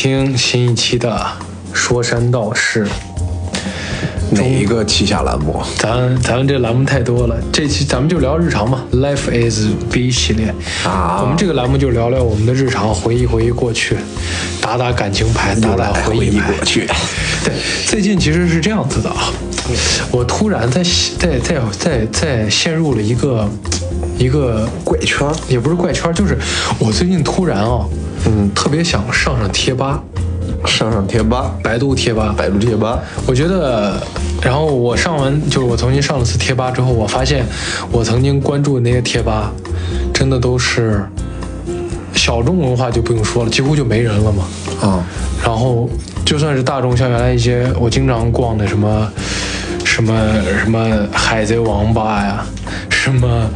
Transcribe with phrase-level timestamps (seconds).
[0.00, 1.26] 听新一期的
[1.72, 2.86] 说山道事。
[4.30, 5.60] 哪一个旗下栏目？
[5.76, 13.96] 咱咱们这栏目太多了，这期咱们就聊日常嘛，Life is B 系列啊我们这个栏目就聊聊我们的日常，回忆回忆过去，
[14.60, 16.52] 打打感情牌，打打来回忆牌。
[16.52, 16.86] 过去。
[17.44, 17.52] 对，
[17.84, 19.32] 最近其实是这样子的啊，
[20.12, 20.80] 我突然在
[21.18, 23.48] 在在在在陷入了一个
[24.16, 26.38] 一个怪圈也不是怪圈，就是
[26.78, 27.84] 我最近突然啊，
[28.30, 30.02] 嗯，特别想上上贴吧，
[30.66, 33.98] 上上贴吧，百度贴吧，百度贴吧，我觉得，
[34.42, 37.46] 然后我上完就是我重新上了次贴吧之后，我发现
[37.90, 39.50] 我曾经关注的那些贴吧，
[40.12, 41.02] 真的都是
[42.12, 44.44] 小众文化就不用说了，几乎就没人了嘛。
[44.82, 45.02] 啊，
[45.42, 45.88] 然后
[46.22, 49.10] 就算是大众，像原来一些我经常逛的什么
[49.86, 50.14] 什么
[50.62, 52.46] 什么海贼王吧呀，
[52.90, 53.50] 什么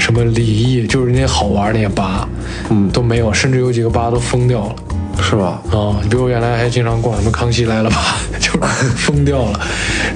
[0.00, 2.28] 什么李毅，就是那些好玩那些吧，
[2.70, 4.74] 嗯，都没有，甚至有几个吧都封掉了。
[5.18, 5.60] 是吧？
[5.72, 8.58] 啊、你比如我原来还经常逛什么《康熙来了》吧， 就是
[8.96, 9.60] 疯掉了。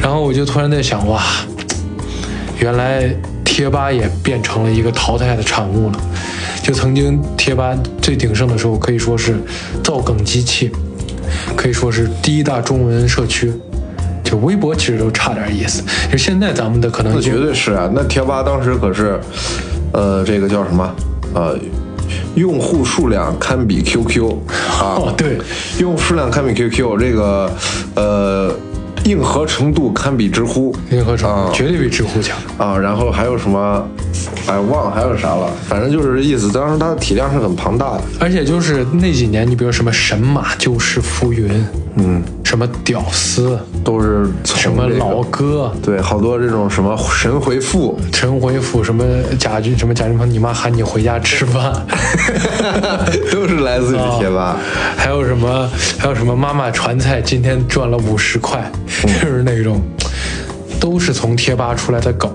[0.01, 1.23] 然后我就突然在想，哇，
[2.59, 3.11] 原来
[3.43, 5.99] 贴吧也变成了一个淘汰的产物了。
[6.63, 9.41] 就曾经贴吧最鼎盛的时候，可以说是
[9.83, 10.71] 造梗机器，
[11.57, 13.53] 可以说是第一大中文社区。
[14.23, 17.91] 就微博其实都差点意思，就现在咱们的可能绝对是啊！
[17.93, 19.19] 那贴吧当时可是，
[19.93, 20.95] 呃，这个叫什么？
[21.35, 21.59] 呃，
[22.35, 24.33] 用户数量堪比 QQ
[24.81, 24.97] 啊！
[24.97, 25.39] 哦对，
[25.79, 27.51] 用户数量堪比 QQ，这个
[27.95, 28.55] 呃，
[29.05, 30.75] 硬核程度堪比知乎。
[30.91, 32.37] 硬核程啊度绝对比知乎强。
[32.59, 33.89] 啊，然后还有什么？
[34.47, 35.51] 哎，忘了还有啥了。
[35.67, 36.51] 反正就是这意思。
[36.51, 38.03] 当时它的体量是很庞大的。
[38.19, 41.49] 而且就是那几年，你比如什么神马就是浮云，
[41.97, 49.05] 嗯，什么屌丝，都是从这个什么老哥，对，好多这种什么神回复，神回复，什么
[49.39, 51.73] 贾俊，什么贾俊鹏，你妈喊你回家吃饭，
[53.33, 54.57] 都是来自于贴吧。
[54.97, 55.69] 还有什么，
[55.99, 58.71] 还有什么妈妈传菜，今天赚了五十块，
[59.03, 59.83] 就是那种，
[60.79, 62.31] 都是从贴吧出来的梗。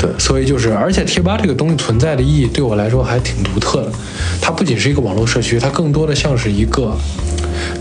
[0.00, 3.92] 对所以就是，而且贴吧这个东西存在的意义对我来说还挺独特的。
[4.40, 6.92] 它不仅是一个网络社区，它更多的像是一个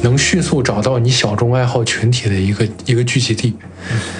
[0.02, 3.54] 能迅速找到你小众爱好群体的一个一个聚集地。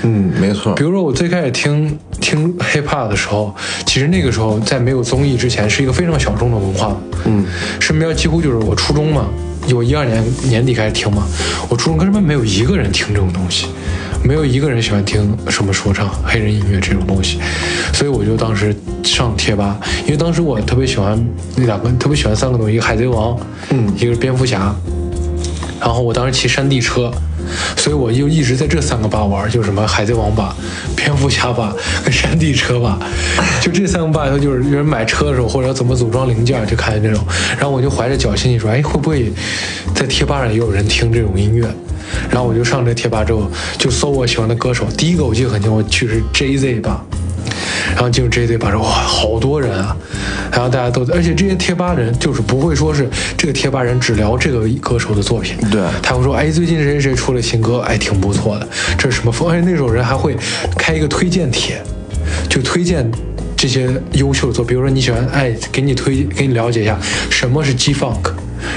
[0.04, 0.84] 嗯，没错比。
[0.84, 3.54] 如说我最开始听听 hip hop 的时候，
[3.86, 6.96] 其实那个时候在没有综艺之前，是一个非常小众的文化。
[7.26, 7.46] 嗯，
[7.80, 9.26] 身边几乎就是我初中嘛，
[9.76, 11.24] 我一二年年底开始听嘛，
[11.70, 13.68] 我初中根本没有一个人听这种东西，
[14.24, 17.40] 没有一个人喜欢听什么说唱、黑人音乐这种东西，
[17.94, 21.22] 所以我就当时上贴吧，因为当时我特别喜欢
[21.58, 23.38] 那两个，特别喜欢三个东西，一个海贼王，
[23.72, 24.74] 嗯，一个是蝙蝠侠，
[25.80, 27.12] 然后我当时骑山地车，
[27.78, 30.56] 所以我就一直在这三个吧玩，就什么海贼王吧、
[30.96, 31.74] 蝙蝠侠吧
[32.04, 33.00] 跟山地车吧，
[33.62, 37.26] 就这三个吧，就是有人买车的时候或者怎么组装零件就看见这种，
[37.58, 39.32] 然后我就怀着侥幸心说，哎，会不会
[39.96, 41.68] 在贴吧上也有人听这种音乐？
[42.30, 47.06] 然后我就上这贴吧之后，就搜我喜欢的歌手，第一个我记得很清，我去是 J Z 吧。
[47.94, 49.96] 然后进入这一堆吧，说哇，好多人啊，
[50.52, 58.68] 然后大家都在，而且这些贴吧人就是不会说是这个贴吧人只聊这个歌手的作品，对他会说，哎，最近谁谁谁出了新歌，哎，挺不错的，
[58.98, 59.50] 这是什么风？
[59.50, 60.36] 而且那种人还会
[60.78, 61.82] 开一个推荐帖，
[62.50, 63.10] 就推荐
[63.58, 66.98] 这些优秀的作，比如说你喜欢，哎，给你推，给你了解一下
[67.30, 68.32] 什么是 G Funk。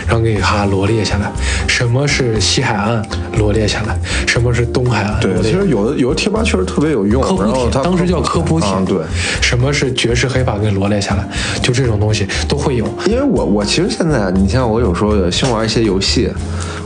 [0.06, 1.30] 然后给你哈罗列下来，
[1.66, 3.02] 什么是西海岸？
[3.38, 5.20] 罗列下来，什么是东海岸？
[5.20, 8.98] 对罗，列其实有的有的贴吧确实特别有用，科普帖，然后当时叫科普帖、啊，对。
[9.40, 11.26] 什么是爵士黑发给你罗列下来，
[11.62, 12.86] 就这种东西都会有。
[13.06, 16.30] 因为我我其实现在，你像我有时候新玩一些游戏，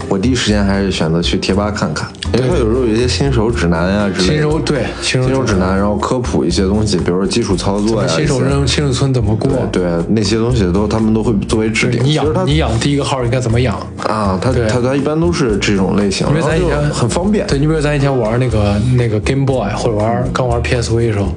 [0.09, 4.33] 我第一时间还是选择去贴吧看看，因为它有时候有一些新手指南呀之类的。
[4.35, 9.51] 新手对新手指南，然后科普一些东西，比如说基础操作呀，新手一些扔新手村怎么过？
[9.73, 12.05] 对那些东西都他们都会作为指点。
[12.05, 13.79] 你养你养第一个号应该怎么养？
[14.07, 17.47] 啊，它对它它一般都是这种类型，因为咱以前很方便。
[17.47, 21.29] 对你比如咱以前玩那个那个 Game Boy 或者玩刚玩 PSV 的时候，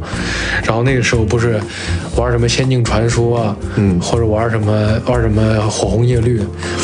[0.64, 1.60] 然后那个时候不是
[2.16, 4.72] 玩什么《仙境传说》啊，嗯，或者玩什么
[5.06, 6.40] 玩什么《火红叶绿》，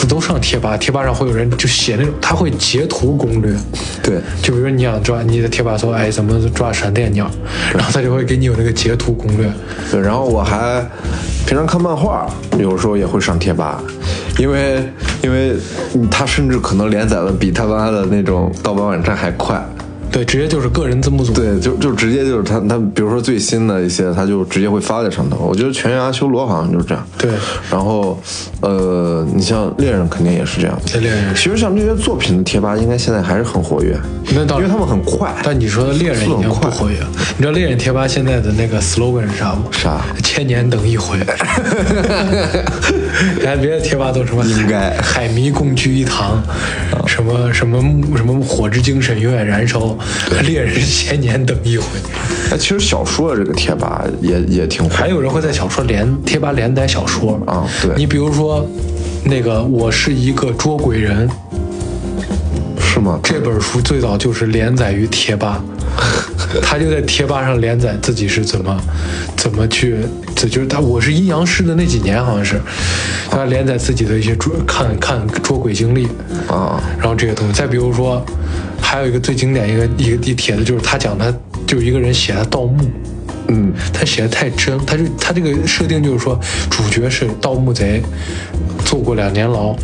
[0.10, 3.54] 都上贴吧，贴吧上会有人就写那种，他会截图攻略。
[4.02, 7.30] 对，就比如你想抓你的贴吧搜，哎，怎么抓闪电鸟，
[7.74, 9.52] 然后他就会给你有那个截图攻略。
[9.92, 10.84] 对，然后我还
[11.46, 12.28] 平常看漫画，
[12.58, 13.80] 有时候也会上贴吧，
[14.40, 15.56] 因为因为
[16.10, 19.64] 他甚至可能连载的比他妈的那种盗版网站还快。
[20.16, 21.34] 对，直接就是个人字幕组。
[21.34, 25.40] 对，就就直接就是他他，比如说最新的一些，他就直接会发在上头。
[25.46, 27.06] 我觉得《全员阿修罗》好像就是这样。
[27.18, 27.32] 对
[27.70, 28.18] 然后，
[28.62, 30.80] 呃，你像猎人肯定也是这样。
[31.02, 34.00] 猎人其实像这些作品的贴吧，应该现在还是很活跃，
[34.34, 35.36] 那倒因为他们很快。
[35.44, 39.64] 但你说的猎人已经不活跃了，你知道猎人贴吧现在的那个 slogan 是啥吗？
[39.70, 41.20] 啥千年等一回。
[43.36, 46.42] 你 看别的贴吧都什么应该海迷共聚一堂，
[47.08, 47.82] 什么什么
[48.18, 49.98] 什么火之精神永远燃烧，
[50.46, 51.86] 猎人千年等一回。
[52.52, 54.96] 哎，其实小说的这个贴吧也也挺火。
[54.96, 58.68] 还有人会在小说连贴吧连载小说啊对你比如说
[59.24, 61.28] 那个我是一个捉鬼人，
[62.80, 63.20] 是吗？
[63.24, 65.64] 这本书最早就是连载于贴吧，
[66.62, 68.82] 他就在贴吧上连载自己是怎么
[69.36, 69.98] 怎么去，
[70.36, 72.60] 这就是他我是阴阳师的那几年好像是，
[73.30, 76.06] 他连载自己的一些捉看看捉鬼经历，
[76.48, 77.54] 啊，然后这些东西。
[77.54, 78.26] 再比如说，
[78.82, 81.34] 还有一个最经典一个一个一帖子，就是他讲他
[81.66, 82.80] 就是一个人写的盗墓。
[83.48, 86.40] 嗯，他写的太真，他就他这个设定就是说，
[86.72, 88.02] 主角是盗墓贼，
[88.84, 89.76] 坐过两年牢，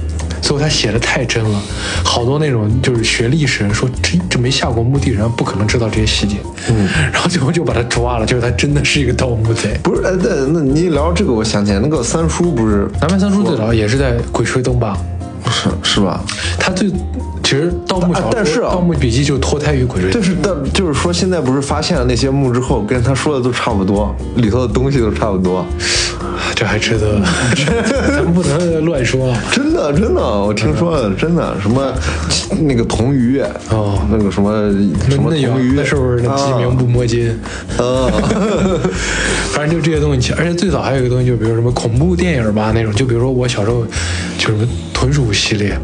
[0.42, 1.62] 最后他写的太真了，
[2.04, 6.38] 好多那种就是学历史人说这这没下过墓地人不可能知道这些细节，
[6.70, 9.80] 嗯，然后最后就把他抓了，就是他真的是一个盗墓贼。
[9.84, 14.98] 不是，哎，那那你一聊这个，我想起来那个三叔不是南派三叔最早也是在《鬼吹灯吧》，
[15.52, 16.22] 是是吧？
[16.60, 16.92] 他最
[17.52, 25.66] 其实盗墓小说、但是啊盗墓笔记》就脱胎于《鬼吹灯但》，是但就是说，现在不是发现了那些墓之后，跟他说的都差不多，里头的东西都差不多。
[26.56, 27.20] 这还值得，
[28.08, 29.38] 咱们不能乱说啊。
[29.52, 31.92] 真的真的，我听说了，真的什么
[32.62, 34.72] 那个铜鱼哦那个什么
[35.10, 37.38] 什么那有铜鱼，那是不是那鸡鸣不摸金？
[37.78, 38.08] 啊？
[39.52, 43.86] 反正就这些东西，而且最早还有一个东西，就比如什么恐怖电影吧那种，就比如说我小时候
[44.38, 45.78] 就什么豚鼠系列，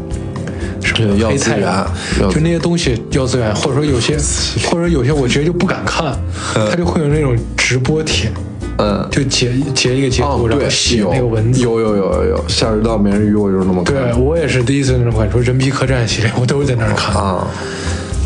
[1.06, 1.84] 对要资源
[2.30, 4.16] 就那些东西要资源，或者说有些，
[4.66, 6.18] 或者说有些我直接就不敢看，
[6.54, 8.30] 他就会有那种直播帖，
[8.78, 11.60] 嗯，就截截一个截图，然后写那个文字。
[11.60, 17.14] 有有有有有，夏日道美人鱼，我就是那么看对我也是第一次那种感觉，说人皮客栈系列，我都是在那儿看。
[17.14, 17.46] 啊。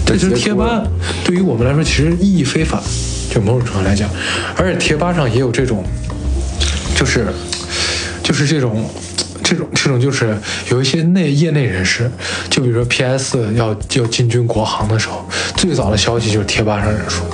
[0.05, 0.83] 这就是贴吧
[1.25, 2.81] 对于我们来说其实意义非凡，
[3.31, 4.09] 就某种程度来讲，
[4.57, 5.85] 而且贴吧上也有这种，
[6.97, 7.27] 就是
[8.23, 8.85] 就是这种。
[9.43, 10.37] 这种这种就是
[10.71, 12.11] 有一些内业内人士，
[12.49, 15.25] 就比如说 PS 要要进军国行的时候，
[15.57, 17.27] 最早的消息就是贴吧上人说，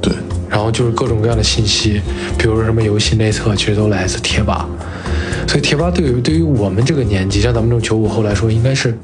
[0.00, 0.12] 对，
[0.48, 2.00] 然后就是各种各样的信息，
[2.38, 4.68] 比如说什么游戏内测，其实都来自贴吧。
[5.48, 8.96] 所以贴吧对于对于我们这个年纪，像咱们这种九五后来说，应该是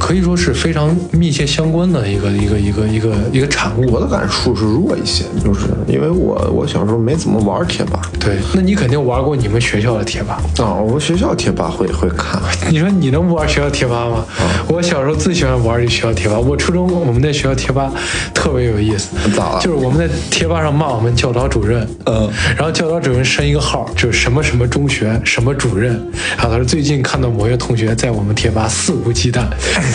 [0.00, 3.86] 可以说是非常密切相关的一个一个一个一个一个产物。
[3.92, 8.00] 我的感触是弱一些，就是因为我我小时候没怎么玩贴吧。
[8.18, 10.40] 对，那你肯定玩过你们学校的贴吧。
[10.58, 12.40] 啊，我们学校贴吧会会看，
[12.72, 14.24] 你说你能不玩学校贴吧吗？
[14.68, 16.38] 我小时候最喜欢玩这学校贴吧。
[16.38, 17.92] 我初中我们在学校贴吧
[18.32, 19.60] 特别有意思，咋了？
[19.60, 25.92] 就是我们在贴吧上骂我们教导主任，嗯，然后教导主任申一个号，就是什么什么中学什么主任，
[26.36, 29.44] 然后他说最近看到某些同学在我们贴吧肆无忌惮，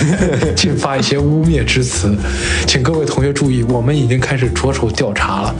[0.55, 2.15] 进发一些污蔑之词，
[2.67, 5.55] 请各位同学注意，我们已经开始着手调查了。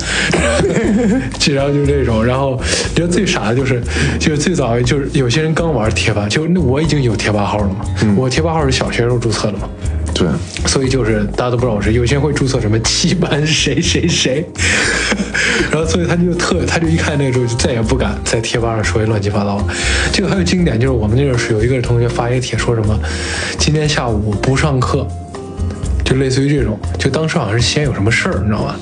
[1.53, 2.59] 然后就是这种，然后
[2.95, 3.81] 觉得最傻的就是，
[4.19, 9.69] 就是最早就是有些人刚玩贴吧，就那我已经有贴吧号了嘛，我贴吧号是小学时候注册的嘛。
[10.17, 10.25] 对，
[10.65, 14.47] 所以就是大家都不知道我是，有些人会注册什么七班谁谁谁，
[15.69, 19.61] 然后所以他就特他就一看那个时候就再也不敢在贴吧上说些乱七八糟。
[20.13, 22.97] 这个还有经典，就是我们那阵是有一个同学发一个帖说什么，
[23.59, 25.05] 今天下午不上课。
[26.05, 28.75] 就类似于这种，就当时好像是西安有什么事儿，你知道吧？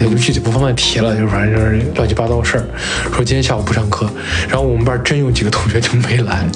[0.00, 2.64] 也就具体不方便提了，就反正就是乱七八糟事儿。
[3.12, 4.08] 说今天下午不上课，
[4.48, 6.46] 然后我们班真有几个同学就没来，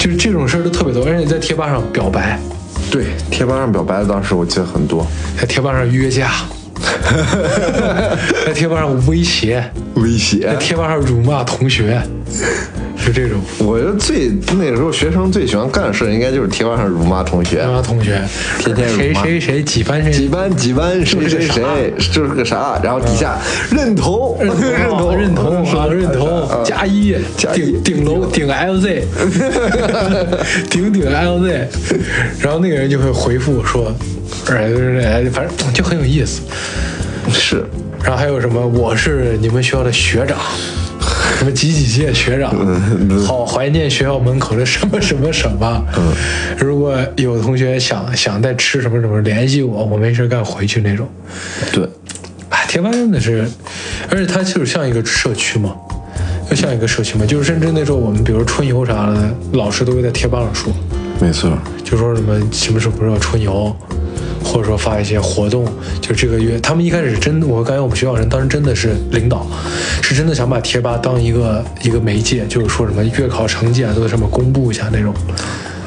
[0.00, 2.36] 就是这种事儿都特别多，而且在贴吧上表白，
[2.92, 5.06] 对，贴吧上表白的当时我记得很多，
[5.40, 6.30] 在贴吧上约架，
[8.44, 10.40] 在贴吧上威胁，威胁。
[10.40, 10.56] 在。
[10.56, 12.02] 贴吧上辱骂同学，
[13.04, 13.40] 就这种。
[13.58, 17.62] 我觉得最那个时候学生最喜欢干的事，应该就是贴吧上辱骂同学。
[17.62, 18.20] 辱，骂同学，
[18.60, 19.22] 天天辱骂。
[19.22, 20.12] 谁谁谁几班谁。
[20.12, 21.62] 几班几班谁谁谁
[22.12, 23.36] 就是个啥，然后底下
[23.70, 24.36] 认同。
[24.40, 25.64] 认同 认同。
[25.64, 26.48] 啊认同。
[26.48, 27.72] 啊加一加一。
[27.82, 29.02] 顶顶楼顶 LZ，
[30.70, 31.66] 顶顶 LZ，
[32.40, 33.92] 然后那个人就会回复说，
[34.50, 34.70] 哎
[35.04, 36.42] 哎反正就很有意思。
[37.30, 37.64] 是。
[38.02, 38.66] 然后还有什么？
[38.66, 40.36] 我是你们学校的学长，
[41.42, 42.54] 什么几几届学长，
[43.26, 45.84] 好怀念学校门口的什么什么什么。
[46.56, 51.08] 如果有同学想想再吃什么什么，联系我，我没事干回去那种。
[51.72, 51.84] 对，
[52.48, 53.44] 哎，贴吧真的是，
[54.08, 55.74] 而且它就是像一个社区嘛，
[56.48, 57.26] 就像一个社区嘛。
[57.26, 60.72] 就是甚至那时候我们比如春游啥的，老师都会在贴吧上说，
[61.20, 61.50] 没错，
[61.82, 63.74] 就说什么什么时候不是要春游，
[64.52, 65.64] 或者说发一些活动，
[66.02, 69.46] 就这个月，他们一开始真，我感觉我们学校人当时真的是领导，
[70.02, 75.14] 是真的想把贴吧当一个一个媒介，就是说什么月考成绩啊都在上面公布一下那种。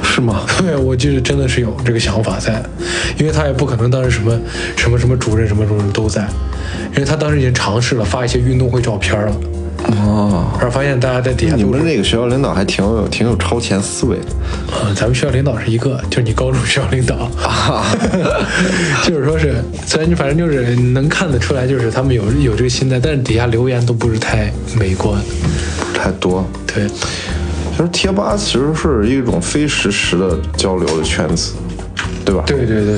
[0.04, 0.46] 是吗？
[0.58, 2.62] 对，我记得真的是有这个想法在，
[3.18, 4.40] 因为他也不可能当时什么
[4.76, 6.28] 什么什么主任什么主任都在，
[6.94, 9.36] 因为他当时已经尝试了发一些运动会照片了，
[9.88, 14.26] 哦，然后发现大家在底下你们，那个学校领导还挺有挺有超前思维的。
[14.84, 17.30] 嗯，咱们学校领导是一个，就是你高中学校领导，
[19.06, 25.20] 就是说是，虽然你反正就是能看得出来，就是他们有有这个心态，但是底下留言都不是太美观，
[25.94, 26.46] 太多。
[26.66, 31.54] 对，其实贴吧其实是一种非实时的交流的圈子，
[32.26, 32.44] 对吧？
[32.48, 32.96] 对对对。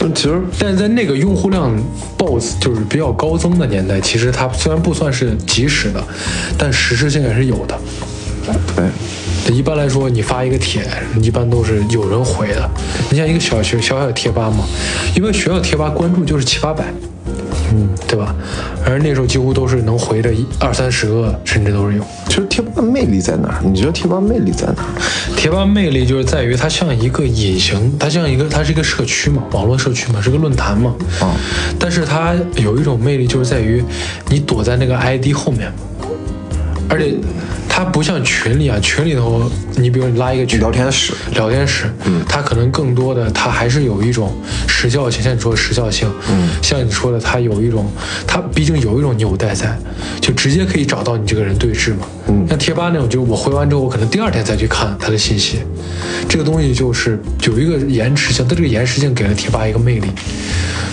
[0.00, 1.76] 那其实但是在那个用户量
[2.16, 6.02] BOSS 就是比较高增的年代，其实它虽然不算是及时的，
[6.56, 7.78] 但实时性也是有的。
[8.74, 10.88] 对，一般来说，你发一个帖，
[11.20, 12.70] 一般都是有人回的。
[13.10, 14.64] 你像一个小学小小的贴吧嘛，
[15.14, 16.84] 一般学校贴吧关注就是七八百，
[17.72, 18.34] 嗯，对吧？
[18.84, 22.04] 而那时候几乎都是能回的一二三十个，甚至都是有。
[22.26, 23.60] 其实贴吧的魅力在哪儿？
[23.62, 24.88] 你觉得贴吧魅力在哪儿？
[25.36, 30.94] 贴吧魅力就是在于它像一个隐形，它像一个，它是一个社区嘛，网络社区嘛，是个论坛嘛。
[31.20, 31.36] 啊
[31.78, 33.82] 但是它有一种魅力，就是在于
[34.28, 35.70] 你躲在那个 ID 后面，
[36.88, 37.14] 而且
[37.78, 41.12] 它不像群里啊，群里头你比如你拉一个群聊天室。
[41.34, 47.88] 聊天室，嗯，它可能更多的它还是有一种时效性，像你说的时效性，嗯，像你说的它有一种，
[48.26, 49.78] 它毕竟有一种纽带在，
[50.20, 55.58] 就直接可以找到你这个人对峙嘛，嗯，像贴吧那种，就是我回完之后，我可能第二天再去看他的信息，
[56.28, 57.16] 这个东西就是
[57.46, 60.08] 有一个延迟性，它这个延迟性给了贴吧一个魅力。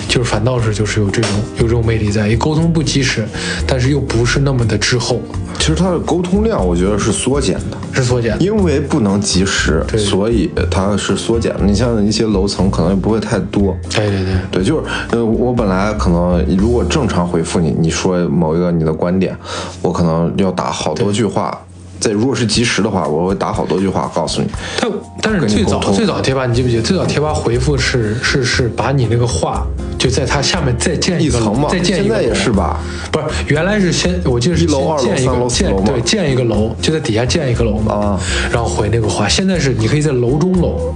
[0.07, 3.27] 就是反倒是就是有这种有这种魅力在，沟通不及时，
[3.65, 5.19] 但是又不是那么的滞后，
[5.65, 7.77] 其实它的沟通量，我觉得是缩减的。
[7.91, 8.37] 是缩减。
[8.39, 11.61] 因为不能及时，对所以它是缩减的。
[11.65, 13.75] 你像一些楼层可能也不会太多。
[13.89, 19.35] 对对对，对，就是呃，我本来可能如果正常回复你，你说某一个你的观点，
[19.81, 21.59] 我可能要打好多句话。
[21.99, 24.47] 在如果是及时的话，我会打好多句话告诉你。
[24.79, 26.83] 但但是最早最早贴吧，你记不记得？
[26.83, 29.65] 最早贴吧回复是是是把你那个话
[30.05, 32.79] 就在它下面再建个一层嘛再建一个现在也是吧？
[33.11, 38.19] 不是，原来是先我记得是一楼二楼先建一三楼个建四楼对建一个楼，就在底下建一个楼嘛，啊。
[38.51, 39.27] 然后回那个话。
[39.27, 40.93] 现在是你可以在楼中楼，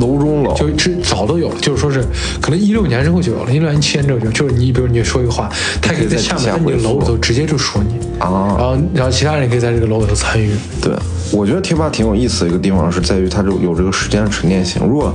[0.00, 0.52] 楼中楼。
[0.52, 2.04] 就这早都有了，就是说是
[2.42, 8.54] 可能一六年之后就有了，一六年、一七年之后就有，就是你比如你说一个话，他可以在下面在你的楼里头直接就说你，啊。
[8.58, 10.50] 然后然后其他人可以在这个楼里头参与。
[10.82, 10.92] 对，
[11.32, 14.82] 我觉得贴吧挺有意思的一个地方是在于它就有这个时间沉淀性。
[14.86, 15.14] 如果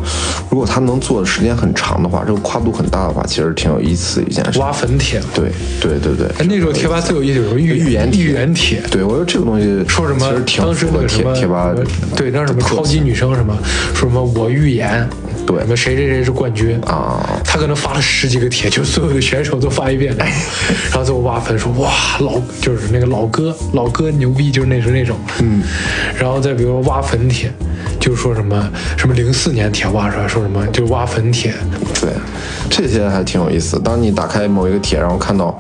[0.50, 4.60] 如果它能做的时间很长的话，这个跨度很大的话，其实挺有意思的一件事。
[4.60, 10.20] 挖坟帖，对对对对，哎，那时候贴吧最有意思有个预预言预言帖，对我觉得这个东西说什么？
[10.20, 11.74] 其实挺当时符合贴那个什么贴吧
[12.16, 13.58] 对，当时什么超级女生什么
[13.94, 15.08] 说什么我预言，
[15.46, 15.60] 对。
[15.60, 16.80] 什么谁谁谁是冠军。
[16.86, 17.24] 啊。
[17.44, 25.62] 他可能发了十几个帖，就所有的选手都发一遍，然后最后挖坟说哇老就是那个老哥老哥牛逼，就是那时候那种，嗯，
[26.20, 27.52] 然后再比如说挖坟帖，
[28.00, 31.54] 就说什么什么零四年铁挖出来说什么就挖坟帖，
[32.00, 32.12] 对，
[32.70, 33.80] 这些还挺有意思。
[33.80, 35.58] 当你打开某一个帖，然后看到，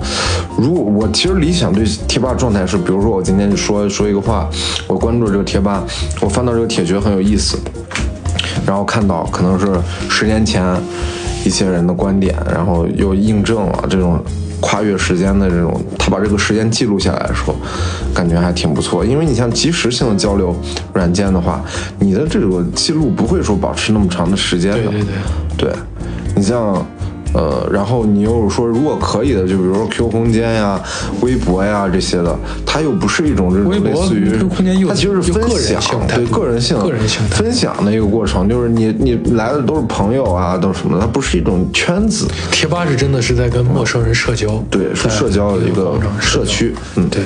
[0.57, 4.49] 如果我其实理想对贴吧状态是，比如说我今天说说一个话，
[4.87, 5.83] 我关注这个贴吧，
[6.21, 7.57] 我翻到这个帖觉得很有意思，
[8.65, 9.67] 然后看到可能是
[10.09, 10.63] 十年前
[11.43, 14.23] 一些人的观点，然后又印证了这种。
[14.59, 17.55] 跨越时间的这种，他把这个时间记录下来的时候，
[18.13, 19.05] 感觉还挺不错。
[19.05, 20.55] 因为你像即时性的交流
[20.93, 21.63] 软件的话，
[21.99, 24.91] 你的这个记录不会说保持那么长的时间的。
[24.91, 25.01] 对对
[25.57, 25.73] 对对，
[26.35, 26.85] 你像，
[27.33, 30.81] 呃，然后你又说如果可以的，就比如说 Q 空间呀、
[31.21, 47.21] 微博呀这些的，它又不是一种这种类似于 QQ 空间又它其实是分享对个人性、个人性分享的一个过程，就是你你来的都是朋友啊，都是什么的，它不是一种圈子，贴吧是真的是在跟陌生人社交，对，是社交的一个社区，嗯，对，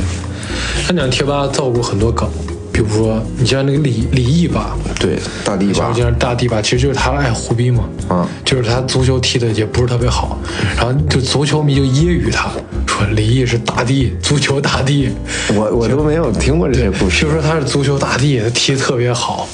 [0.86, 2.27] 他讲贴吧造过很多梗，
[2.72, 8.28] 比如说你像那个李李毅吧，对，大地吧像就，像大地吧，其实就是他爱胡逼嘛，啊。
[8.46, 10.38] 就是他足球踢的也不是特别好，
[10.75, 12.50] 然后就足球迷就揶揄他，
[12.88, 15.10] 说李毅是大帝，足球大帝，
[15.54, 17.24] 我我都没有听过这些故事。
[17.25, 19.48] 就，说他是足球大帝，他踢得特别好，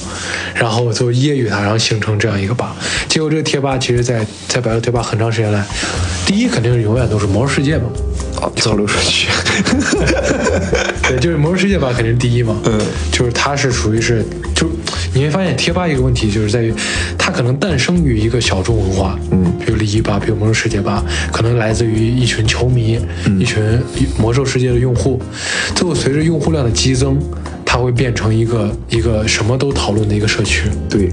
[0.55, 2.75] 然后就揶揄他，然后形成这样一个吧。
[3.07, 5.63] 结果这个贴吧其实在在百度贴吧很长时间来，
[6.25, 7.83] 第一肯定是永远都是魔兽世界嘛，
[8.41, 9.27] 啊，交流社区，
[11.07, 12.55] 对，就是魔兽世界吧，肯定是第一嘛。
[12.65, 12.79] 嗯，
[13.11, 14.67] 就是它是属于是，就
[15.13, 16.73] 你会发现贴吧一个问题，就是在于
[17.17, 22.99] 它可能诞生于一个小众文化，嗯，比如李一吧，比如魔兽世界吧，可能来自于一群球迷，
[23.39, 23.61] 一群
[24.19, 25.21] 魔兽世界的用户，
[25.73, 27.17] 最后随着用户量的激增，
[27.65, 30.63] 它会变成一个一个什么都讨论的一个社区。
[30.89, 31.09] 对，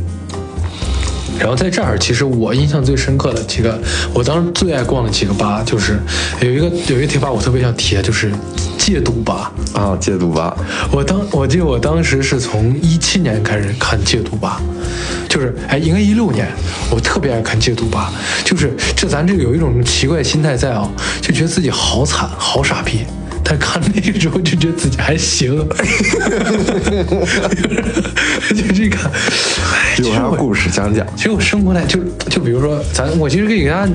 [1.39, 3.79] 然后在这儿，其实我印象最深刻的几个，
[4.13, 5.99] 我当时最爱逛的几个吧，就是
[6.41, 8.33] 有一个有一个贴吧，我特别想提，就是
[8.79, 9.53] 戒赌吧。
[9.75, 10.57] 啊，戒赌吧，
[10.93, 14.61] 我当我记得我当时是从一七年开始看戒赌吧，
[15.29, 16.47] 就是哎，应该一六年，
[16.91, 18.13] 我特别爱看戒赌吧，
[18.45, 20.89] 就是这咱这个有一种奇怪心态在啊，
[21.21, 23.01] 就觉得自己好惨，好傻逼。
[23.47, 25.55] 但看那个时候就觉得自己还行，
[28.49, 28.97] 就这个，
[29.71, 31.07] 哎，有啥故事讲讲？
[31.15, 33.93] 其实我生活来就就比如说咱，我其实可以给大家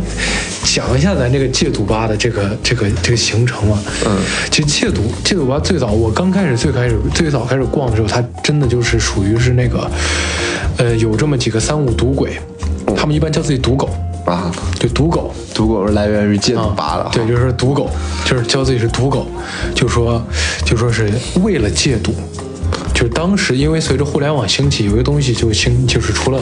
[0.63, 3.79] 讲一下咱这个戒赌吧的这个这个这个行程嘛。
[4.05, 4.17] 嗯，
[4.51, 9.89] 其实戒赌戒赌吧最早我刚开始最开始最早开始逛的时候，它真的就是属于是那个，
[10.77, 12.39] 呃，有这么几个三五赌鬼，
[12.95, 13.89] 他们一般叫自己赌狗。
[14.25, 16.61] 啊，对赌狗，赌狗是来源于戒赌
[17.11, 17.89] 对，就是赌狗，
[18.25, 19.25] 就是教自己是赌狗，
[19.73, 20.21] 就说
[20.65, 21.11] 就说是
[21.41, 22.13] 为了戒赌。
[22.93, 26.39] 就是当时，因为随着互联网兴起，有些东西就兴，就是除了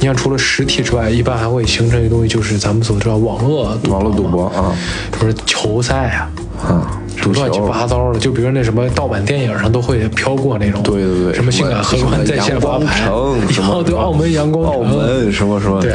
[0.00, 4.72] 你看，除了实体之外，一般还会形成一个东西，就是咱们所知道网络网络赌博，啊
[5.12, 6.30] 比如说球赛啊，
[6.66, 13.00] 啊，赌乱七八糟的，就比如那什么盗版电影上都会飘过那种，对对对，什么性感荷官在线发牌，
[13.56, 15.92] 然后对澳门阳光澳门什么什么，对，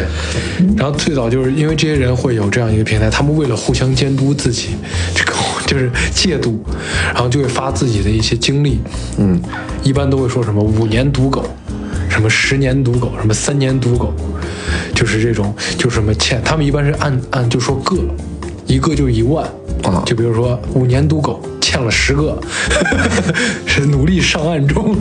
[0.77, 4.69] 然后最早就是因为这些人会有这样一个平台，他们为了互相监督自己，
[5.15, 5.33] 这个
[5.65, 6.63] 就是戒赌，
[7.13, 8.79] 然后就会发自己的一些经历，
[9.17, 9.41] 嗯，
[9.83, 11.43] 一般都会说什么五年赌狗，
[12.07, 14.13] 什么十年赌狗，什么三年赌狗，
[14.93, 17.97] 就是这种，就是什么欠，他们一般是按按就说个，
[18.67, 19.43] 一个就一万，
[19.93, 21.41] 啊就比如说五年赌狗。
[21.61, 22.39] 欠了十个，
[23.65, 24.95] 是努力上岸中，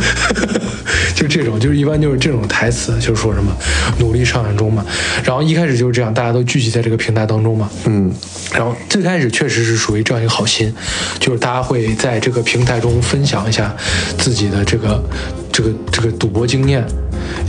[1.15, 3.55] 就这种，就是一般就是这种台词，就是说什么
[3.99, 4.85] 努力上岸中嘛。
[5.23, 7.69] 然后一开始就是这样，大家都聚集在这个平台当中嘛。
[7.85, 8.11] 嗯，
[8.53, 10.75] 然后最开始确实是属于这样一个好心，
[11.21, 13.73] 就是大家会在这个平台中分享一下
[14.19, 15.05] 自己的这个
[15.53, 16.95] 这个这个赌博经验，就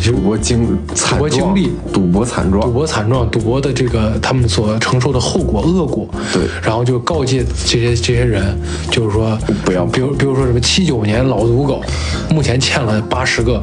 [0.03, 8.55] 赌博经惨博经历赌博惨状，赌博惨状、赌博的这个他们所承受的后果、恶果，对然后就告诫这些这些人，
[8.91, 11.81] 就是说不要比如比如说什么七九年老赌狗，
[12.29, 13.61] 目前欠了八十个，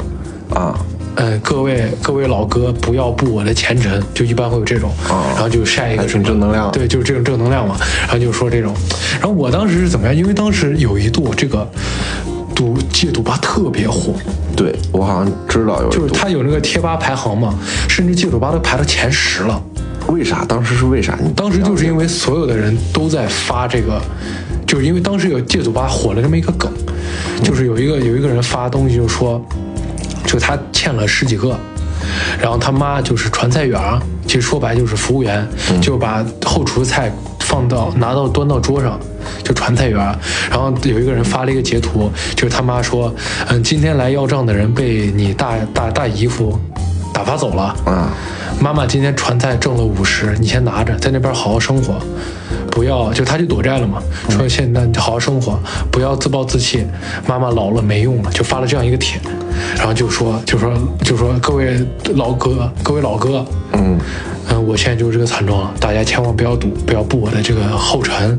[0.55, 0.79] 啊，
[1.17, 8.75] 嗯，各位各位老哥，不要步我的前尘，就一般会有这种，哦然后就晒一个还什么正能量对，就是这种正能量嘛，然后就说这种，
[9.21, 10.15] 然后我当时是怎么样？
[10.15, 11.69] 因为当时有一度这个
[12.25, 12.42] 赌
[12.93, 14.15] 戒赌吧特别火，
[14.55, 17.55] 对我好像知道有就是赌它有那个贴吧排行嘛，
[17.89, 19.61] 甚至戒赌吧都排到前十了。
[20.09, 20.45] 为啥？
[20.45, 21.17] 当时是为啥？
[21.23, 24.01] 你当时就是因为所有的人都在发这个，
[24.67, 26.71] 就是因为当时有戒赌吧火了这么一个梗，
[27.43, 29.41] 就是有一个有一个人发东西就说，
[30.27, 31.57] 就他欠了十几个，
[32.41, 33.81] 然后他妈就是传菜员，
[34.27, 35.47] 其实说白就是服务员，
[35.81, 37.11] 就把后厨的菜
[37.53, 38.99] 放到拿到端到桌上，
[39.45, 39.99] 就传菜员。
[40.49, 43.15] 然后有一个人发了一个截图，就是他妈说，
[43.49, 46.59] 嗯，今天来要账的人被你大大大姨夫
[47.12, 47.77] 打发走了。
[47.85, 48.09] 嗯，
[48.59, 52.01] 妈妈今天传菜挣了五十，你先拿着，在那边好好生活，
[52.71, 54.03] 不要就他去躲债了嘛。
[54.29, 55.59] 说现在你好好生活，
[55.91, 56.87] 不要自暴自弃。
[57.27, 59.21] 妈妈老了没用了，就发了这样一个帖，
[59.77, 60.73] 然后就说就说
[61.05, 61.79] 就说各位
[62.15, 63.99] 老哥，各位老哥，嗯，
[64.49, 68.38] 嗯，我现在就是这个惨状了，大家千万不要赌，不要步我的这个后尘。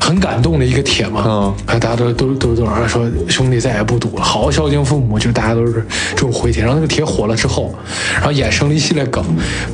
[0.00, 6.62] 很感动的一个帖嘛，嗯啊，大家都都都都说兄弟再也不赌了，好好孝敬父母，就大家都是这种回帖。
[6.62, 7.74] 然后那个帖火了之后，
[8.14, 9.22] 然后衍生了一系列梗，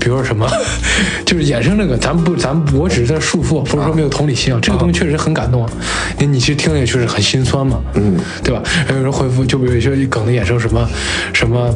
[0.01, 0.49] 比如说什么，
[1.25, 5.71] 就是衍生那个，咱不咱我只是在束缚，不是说没有同理心啊，这个东西确实很感动啊，
[6.19, 8.63] 你你其实听了也确实很心酸嘛，嗯，对吧？
[8.65, 10.89] 还有人回复，就比如说一梗的衍生什么
[11.33, 11.75] 什么。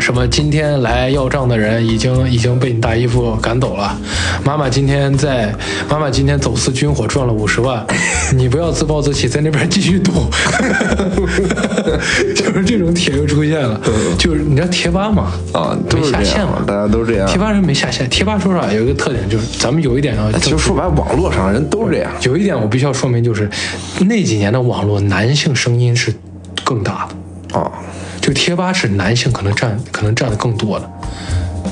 [0.00, 0.26] 什么？
[0.28, 3.96] 今天来要账的人已经已经被你大姨夫赶走了。
[4.44, 5.54] 妈妈今天在，
[5.88, 7.84] 妈妈今天走私军火赚了五十万，
[8.34, 10.12] 你不要自暴自弃，在那边继续赌。
[12.34, 13.80] 就是这种帖又出现了，
[14.18, 15.32] 就是你知道贴吧嘛？
[15.52, 16.62] 啊，都没下线嘛，。
[16.66, 17.28] 大家都这样。
[17.28, 22.10] 贴吧人没下线，贴吧说实话有一个特点就是，咱们有一点啊，其实说白，了，网络上人都这样。
[22.22, 23.48] 有一点我必须要说明，就是
[24.00, 26.12] 那几年的网络男性声音是
[26.64, 27.58] 更大的。
[27.58, 27.70] 啊，
[28.20, 30.90] 就贴吧是男性可能占可能占的更多的，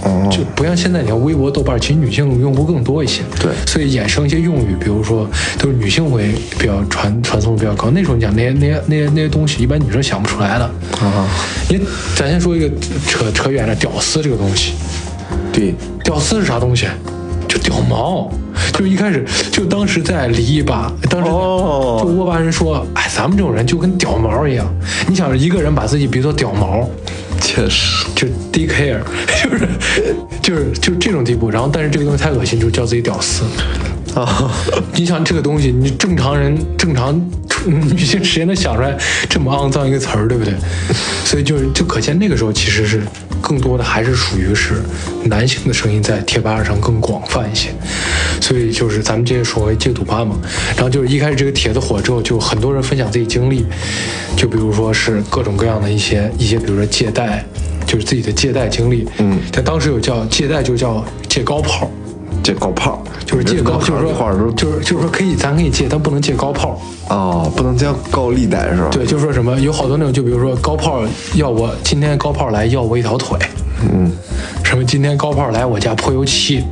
[0.03, 3.23] 哦，就不像现在你看微博、豆瓣，其实女性用户更多一些。
[3.41, 7.91] 对所以衍生一些用语，比如说都是女性会比较传传送比较高。
[7.91, 10.65] 那时候你讲那些那些那些那些东西，一般女生想不出来的。
[11.01, 11.29] 啊，
[11.69, 11.79] 你
[12.17, 12.69] 咱先说一个
[13.07, 14.73] 扯扯远了，屌丝这个东西，
[15.53, 16.87] 对，屌丝是啥东西？
[17.49, 18.31] 就屌毛，
[18.73, 24.67] 就一开始就当时在离异吧，当时哦就窝巴人说，哎，咱们这种人就跟屌毛一样。
[25.09, 26.89] 你想一个人把自己比作屌毛，
[27.41, 29.01] 确实，就 dick hair，
[29.43, 29.69] 就是
[30.43, 31.51] 就是就是这种地步。
[31.51, 33.45] 然后，但是这个东西太恶心，就叫自己屌丝。
[34.15, 34.51] 啊，
[34.95, 37.21] 你想这个东西，你正常人正常
[37.67, 38.97] 女性谁能想出来
[39.29, 40.55] 这么肮脏一个词儿，对不对？
[41.25, 43.03] 所以就是就可见那个时候其实是
[43.41, 44.83] 更多的还是属于是
[45.25, 47.71] 男性的声音在贴吧上更广泛一些，
[48.41, 50.37] 所以就是咱们这些所谓戒赌吧嘛，
[50.75, 53.65] 然后就是一开始这个帖子火之后，就很多人分享自己经历，
[54.37, 57.45] 就比如说是各种各样的一些一些，比如说借贷，
[57.87, 61.91] 就是自己的借贷经历，嗯但当时有叫借贷就叫借高炮。
[62.49, 66.81] 借高炮就是借高，就是话说，就是就是说可以，咱可以借，但不能借高炮。
[67.11, 68.89] 哦，不能借高利贷是吧？
[68.91, 71.03] 对，就是说什么有好多那种，就比如说高炮
[71.35, 73.39] 要我今天高炮来要我一条腿，
[73.83, 74.11] 嗯，
[74.65, 76.65] 什么今天高炮来我家泼油漆，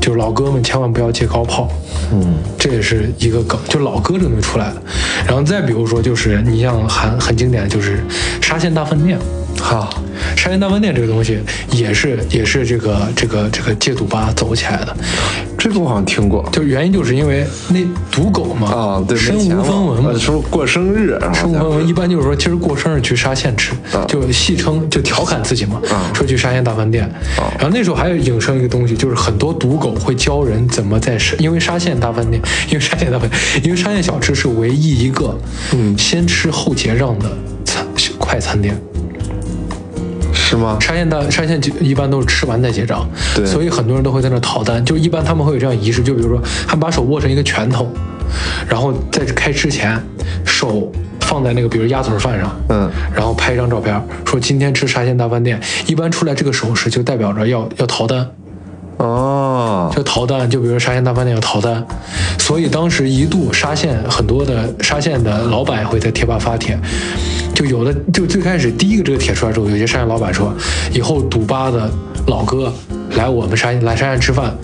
[0.00, 1.68] 就是老哥们千万不要借高炮，
[2.10, 4.82] 嗯，这也是一个梗，就老哥这东西出来了。
[5.26, 8.02] 然后再比如说，就是你像很很经典的就是
[8.40, 9.18] 沙县大饭店。
[9.60, 9.90] 好，
[10.36, 11.38] 沙县大饭店这个东西
[11.70, 14.96] 也是也是这个这个这个戒赌吧走起来的，
[15.58, 16.48] 这个我好像听过。
[16.52, 17.80] 就原因就是因为那
[18.10, 20.12] 赌狗嘛，啊，对，身无分文嘛。
[20.50, 24.04] 过生日，身无分文，一般就是说今儿过生日去沙县吃，啊。
[24.08, 26.10] 就戏称就调侃自己嘛，啊。
[26.14, 27.04] 说去沙县大饭店。
[27.36, 27.50] 啊。
[27.58, 35.38] 然后那时候还有引申一个东西，就是很多赌狗会教人怎么在沙，因为沙县大饭店，因为沙县大饭店，因为沙县小吃是唯一一个，
[35.72, 35.96] 嗯。
[35.96, 37.30] 先吃后结账的
[37.64, 37.86] 餐
[38.18, 38.76] 快餐店。
[40.52, 40.76] 是吗？
[40.80, 44.84] 沙县大沙县就一般都是吃完再结账，对所以很多人都会在那逃单。
[44.84, 47.90] 就一般他们会有这样仪式，就比如说他们把手握成一个拳头，
[48.68, 49.98] 然后在开吃前
[50.44, 55.58] 手放在那个比如鸭腿饭上，嗯然后拍一张照片，说今天吃沙县大饭店。
[55.86, 58.28] 一般出来这个手势就代表着要要逃单，
[58.98, 61.82] 哦，就逃单，就比如说沙县大饭店要逃单，
[62.38, 66.78] 所以当时一度沙县很多的沙县的老板也会在贴吧发帖，
[67.54, 70.52] 就有的就最开始第一个这个帖出来之后，有些商业老板说，
[70.92, 71.90] 以后赌吧的
[72.26, 72.72] 老哥
[73.16, 74.56] 来我们山来山下吃饭，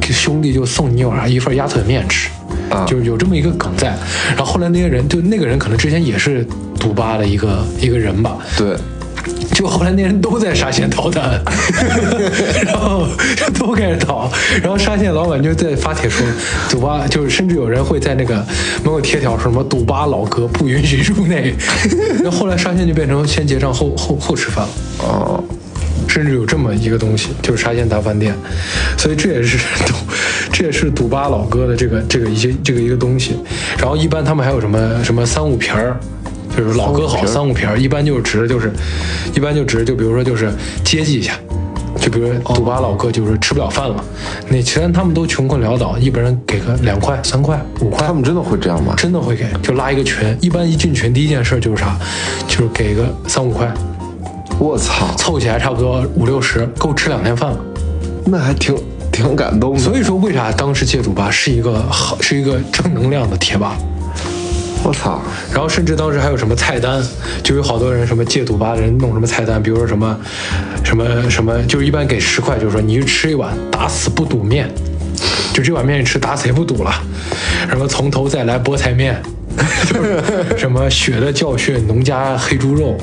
[0.00, 2.28] 兄弟就送你一碗一份鸭腿面吃。
[2.70, 2.84] 啊。
[2.86, 3.96] 就是有这么一个梗在，
[4.28, 6.46] 然后后来那些人，就那个人可能之前也是
[6.78, 8.76] 赌吧的一个一个人吧，对，
[9.54, 11.40] 就后来那人都在沙县逃单，
[12.66, 13.06] 然后
[13.58, 14.30] 都开始逃，
[14.62, 16.26] 然后沙县老板就在发帖说，
[16.70, 18.34] 赌吧就是甚至有人会在那个
[18.82, 21.54] 门口贴条说什么赌吧老哥不允许入内，
[22.22, 24.70] 然后后来沙县就变成先结账后后后吃饭了。
[24.98, 25.44] 哦，
[26.08, 28.34] 甚至有这么一个东西，就是沙县大饭店，
[28.96, 29.94] 所以这也是 赌，
[30.52, 33.36] 这也是赌吧老哥的这个这个一些这个一个东西。
[33.78, 35.96] 然后一般他们还有什么什么三五瓶儿，
[36.56, 38.72] 就是老哥好三五瓶儿，一般就是指的就是，
[39.34, 40.52] 一般就指的就比如说就是
[40.84, 41.34] 接济一下。
[42.00, 44.02] 就比如说赌吧老哥就是吃不了饭了，
[44.48, 48.94] 那其实他们都穷困潦倒，一般人给个两块、三块、五块他，们真的会这样吗？
[48.96, 50.36] 真的会给，就拉一个群。
[50.40, 51.96] 一般一进群，第一件事就是啥，
[52.48, 53.72] 就是给个三五块，
[54.58, 57.58] 我操，凑起来差不多五六十，够吃两天饭了。
[58.24, 58.74] 那还挺
[59.12, 59.78] 挺感动的。
[59.78, 63.76] 所以说，为啥当时戒赌吧是一个好，是一个正能量的贴吧？
[64.84, 67.02] 我操，然后甚至当时还有什么菜单，
[67.42, 70.18] 就有好多人什么戒赌吧的人弄什么菜单，比如说什么
[70.84, 74.68] 什么什么，就是一般给十块，就是说你去吃一碗打死不赌面，
[75.52, 76.92] 就这碗面你吃打死也不赌了，
[77.68, 79.22] 什么从头再来菠菜面。
[79.86, 80.18] 就是
[80.56, 82.96] 什么血的教训，农家黑猪肉，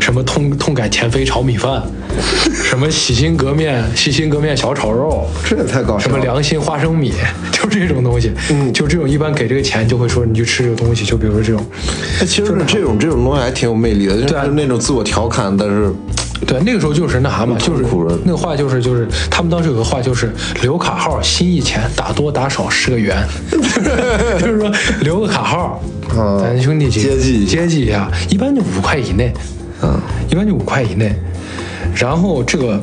[0.00, 1.80] 什么痛痛改前非炒米饭，
[2.52, 6.00] 什么洗心革面洗心革面小炒肉， 这也太搞笑了。
[6.00, 7.12] 什么良心花生米，
[7.52, 11.64] 就这种东西，嗯，就这种一般给这个钱就会说你去吃这个东西，就比如说这种，
[12.20, 15.92] 哎其实这种这种东西还挺有魅力的，就是那种自我调侃，但是
[16.46, 17.84] 对，那个时候就是那啥嘛，就是
[18.24, 20.30] 那个话就是就是他们当时有个话就是
[20.62, 23.26] 留卡号心意钱打多打少是个元，
[24.38, 25.82] 就是说留个卡号，
[26.16, 29.32] 嗯咱兄弟接济接济一下，一般就五块以内，
[29.82, 29.98] 嗯，
[30.30, 31.14] 一般就五块以内。
[31.96, 32.80] 然后这个，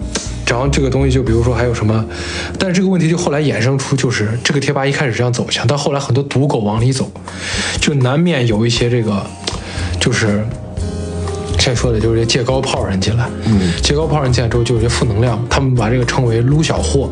[0.48, 2.04] 然后这个东西就比如说还有什么，
[2.60, 7.10] 但是这个问题就后来衍生出就是这个贴吧一开始这样走向，但后来很多赌狗往里走，
[7.80, 9.26] 就难免有一些这个
[10.00, 10.44] 就是。
[11.64, 17.10] 先说的就是这借高炮人进来，嗯，借高炮人进来之后就有些负能量，他们把这个称为撸小货，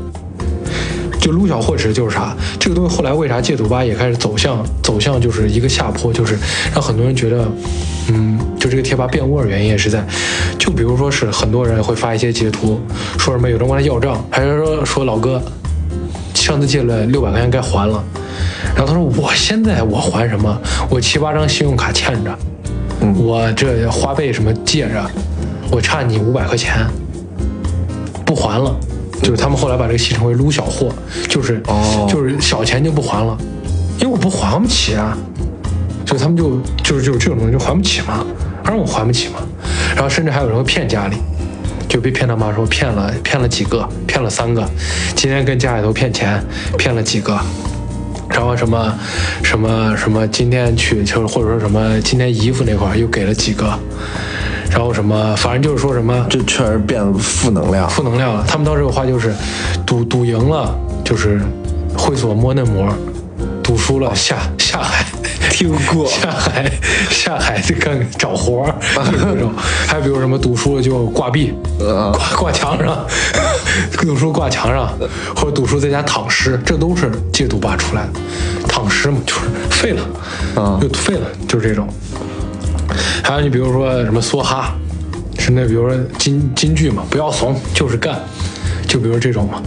[1.22, 2.36] 就撸小货池就是啥？
[2.60, 6.36] 这个东西后来为啥戒赌吧也开始走向走向就是一个下坡，就是
[6.74, 7.48] 让很多人觉得，
[8.10, 10.04] 嗯，就这个贴吧变味儿原因也是在，
[10.58, 12.82] 就比如说是很多人会发一些截图，
[13.20, 15.40] 说什么有人过来要账，还是说说老哥，
[16.34, 18.04] 上次借了六百块钱该还了，
[18.76, 20.58] 然后他说我现在我还什么？
[20.90, 22.36] 我七八张信用卡欠着，
[23.16, 25.06] 我这花呗什么借着，
[25.72, 26.88] 我差你五百块钱，
[28.26, 28.76] 不还了。
[29.22, 30.94] 就是他们后来把这个戏称为撸小货，
[31.30, 33.38] 就是、哦就是小钱就不还了，
[34.00, 35.18] 因为我不还不起啊。
[36.06, 38.26] 就他们就就是就是这种东西就还不起嘛，
[38.66, 39.36] 让我还不起嘛。
[39.96, 41.16] 然后甚至还有人会骗家里，
[41.88, 44.68] 就被骗他妈说骗了骗了几个，骗了三个，
[45.16, 46.44] 今天跟家里头骗钱，
[46.78, 47.40] 骗了几个。
[48.30, 48.94] 然后什么
[49.44, 53.78] 什么什么，今天去就是或者说什么今天衣服那块又给了几个，
[54.72, 57.90] 然后什么，反正就是说什么这确实变负能量。
[57.90, 58.44] 负能量了。
[58.48, 59.34] 他们当时有话就是，
[59.86, 61.42] 赌赌赢了就是
[61.98, 62.88] 会所摸嫩模，
[63.62, 65.06] 赌输了下下海。
[65.52, 66.72] 听过 下海
[67.10, 68.74] 下海去干找活儿，
[69.12, 69.52] 就是这种。
[69.88, 73.06] 还有比如什么赌输了就挂壁，呃挂挂墙上，
[74.00, 74.88] 赌输挂墙上，
[75.36, 78.20] 或者赌输在家躺尸，这都是戒赌吧出来的。
[78.68, 80.02] 躺尸嘛，就是废了，
[80.56, 81.88] 啊就废了，就是这种。
[83.24, 84.76] 还有你比如说什么梭哈，
[85.38, 88.20] 是那比如说金金句嘛，不要怂，就是干。
[88.88, 89.62] 就比如这种嘛，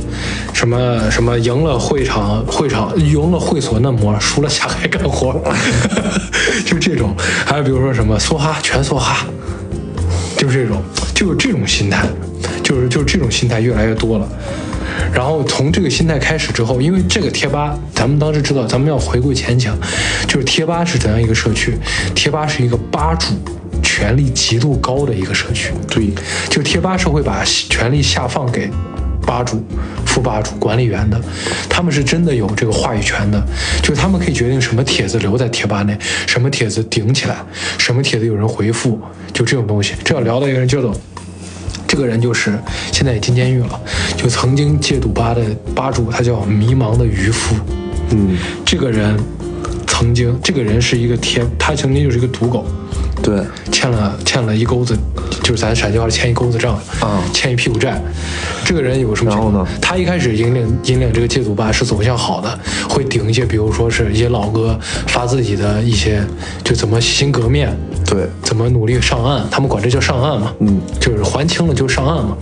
[0.52, 5.34] 什么什么赢了会场会场赢了会所嫩模，输了下海干活，
[6.66, 7.14] 就这种。
[7.46, 9.24] 还有比如说什么梭哈全梭哈，
[10.36, 10.82] 就是这种，
[11.14, 12.06] 就有这种心态，
[12.62, 14.28] 就是就是这种心态越来越多了。
[15.12, 19.72] 然后从这个心态开始之后，因为这个贴吧，咱们当时知道，咱们要回归前景，
[20.26, 21.76] 就是贴吧是怎样一个社区？
[22.14, 23.34] 贴吧是一个吧主
[23.82, 25.72] 权力极度高的一个社区。
[25.88, 26.10] 对，
[26.48, 28.68] 就贴吧是会把权力下放给
[29.26, 29.62] 吧主、
[30.04, 31.20] 副吧主、管理员的，
[31.68, 33.42] 他们是真的有这个话语权的，
[33.82, 37.36] 就是他们可以决定什么帖子留在贴吧内，什么帖子顶起来，
[37.78, 39.00] 什么帖子有人回复，
[39.32, 39.94] 就这种东西。
[40.04, 40.94] 这要聊到一个人叫做。
[41.94, 42.58] 这个人就是
[42.90, 43.80] 现在也进监狱了，
[44.16, 45.40] 就曾经戒赌吧的
[45.76, 47.54] 吧主，他叫迷茫的渔夫。
[48.10, 49.16] 嗯，这个人
[49.86, 52.66] 曾经，这个人是一个天，他曾经就是一个赌狗，
[53.24, 54.94] 对，欠了欠了一钩子，
[55.42, 57.98] 就是咱陕西话欠一钩子账啊欠一屁股债。
[58.66, 59.50] 这个人有什么情况？
[59.50, 66.22] 然后呢他一开始引领引领这个戒赌吧是走向好的，会顶一些，比如说是一些老哥发自己的一些，
[66.62, 67.74] 就怎么洗心革面，
[68.06, 72.36] 对，怎么努力上岸，他们管这叫上岸嘛，嗯，就是还清了就上岸嘛。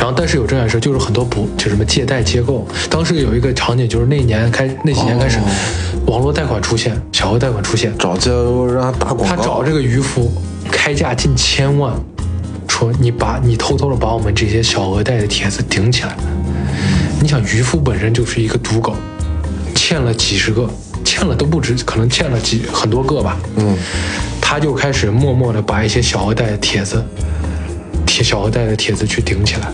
[0.00, 5.42] 然后，但是有这样的事，就是很多不就什么借贷机构，当时有一个场景，就是那年开那几年开始，哦
[6.06, 10.32] 网络贷款出现，小额贷款出现，找街头让他打广告，他找这个渔夫
[10.72, 11.94] 开价近千万，
[12.66, 16.16] 说你把你偷偷的把我们这些小额贷的帖子顶起来。
[17.20, 18.96] 你想，渔夫本身就是一个赌狗，
[19.74, 20.66] 欠了几十个，
[21.04, 23.36] 欠了都不止，可能欠了几很多个吧。
[23.56, 23.76] 嗯，
[24.40, 27.04] 他就开始默默的把一些小额贷的帖子。
[28.20, 29.72] 贴小额贷的帖子去顶起来，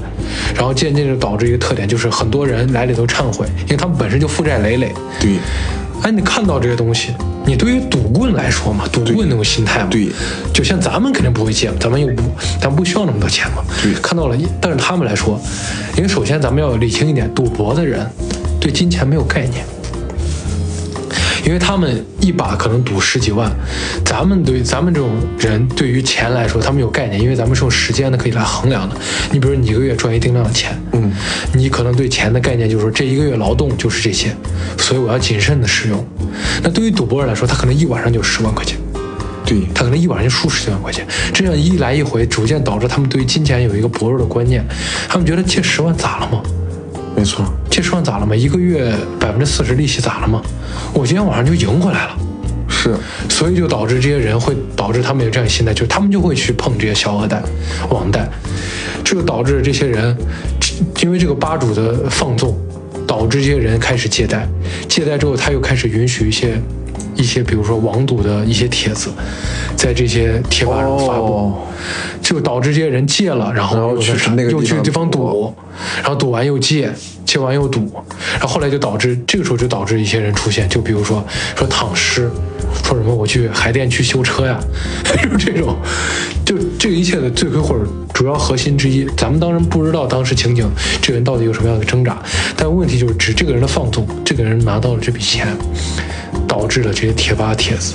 [0.54, 5.32] 然后渐渐就导致一个特点，就是很多人来里头忏悔，因为他们本身就负债累累，对，
[6.04, 7.08] 哎，你看到这些东西，
[7.44, 10.06] 你对于赌棍来说嘛，赌棍那种心态嘛，对
[10.54, 12.22] 就像咱们肯定不会借，咱们又不，
[12.60, 15.40] 咱不需要那么多钱嘛，对看到了，但是他们来说，
[15.96, 18.08] 因为首先咱们要理清一点，赌博的人
[18.60, 19.64] 对金钱没有概念。
[21.46, 23.48] 因为他们一把可能赌十几万，
[24.04, 28.96] 咱们对咱们这种人对于钱来说，他们有概念，因为咱们是用时间的可以来衡量的。
[29.30, 31.12] 你比如你一个月赚一定量的钱，嗯，
[31.54, 34.34] 你可能对钱的概念就是说这一个月劳动就是这些，
[34.76, 36.04] 所以我要谨慎的使用。
[36.64, 38.76] 那对于赌博人来说，他可能一晚上就十万块钱，
[39.44, 44.64] 对，他可能一晚上就数十几万块钱，这样一来一回，逐渐导致他们对于金钱有一个薄弱的观念，
[45.08, 46.42] 他们觉得借十万咋了吗？
[47.16, 48.36] 没错，这十万咋了吗？
[48.36, 50.42] 一个月百分之四十利息咋了吗？
[50.92, 52.16] 我今天晚上就赢回来了。
[52.68, 52.94] 是，
[53.28, 57.42] 所以就导致这些人会导致他们有这样的心态，就是他们就会去碰这些小额贷、
[57.88, 58.28] 网贷，
[59.02, 60.16] 这就导致这些人，
[61.02, 62.54] 因为这个吧主的放纵，
[63.06, 64.46] 导致这些人开始借贷，
[64.86, 66.60] 借贷之后他又开始允许一些
[67.16, 69.10] 一些，比如说网赌的一些帖子，
[69.74, 71.58] 在这些贴吧上发布，哦。
[72.20, 74.12] 就导致这些人戒了，然后又去
[74.50, 75.54] 又去地方赌赌，
[76.02, 76.90] 然后赌完又戒，
[77.26, 77.92] 戒完又堵，
[78.32, 81.22] 然后后来就导致这个时候就导致一些人出现，就比如说
[81.56, 82.30] 说躺尸，
[82.82, 84.58] 说什么我去海淀区修车呀，
[85.04, 85.76] 就是这种，
[86.44, 87.84] 就这一切的罪魁祸首
[88.14, 90.66] 主要核心之一，咱们当然不知道当时情景
[91.02, 92.22] 这个人到底有什么样的挣扎，
[92.56, 95.48] 但问题就是指这个人的放纵，这个人拿到了这笔钱，
[96.46, 97.94] 导致了这些贴吧帖子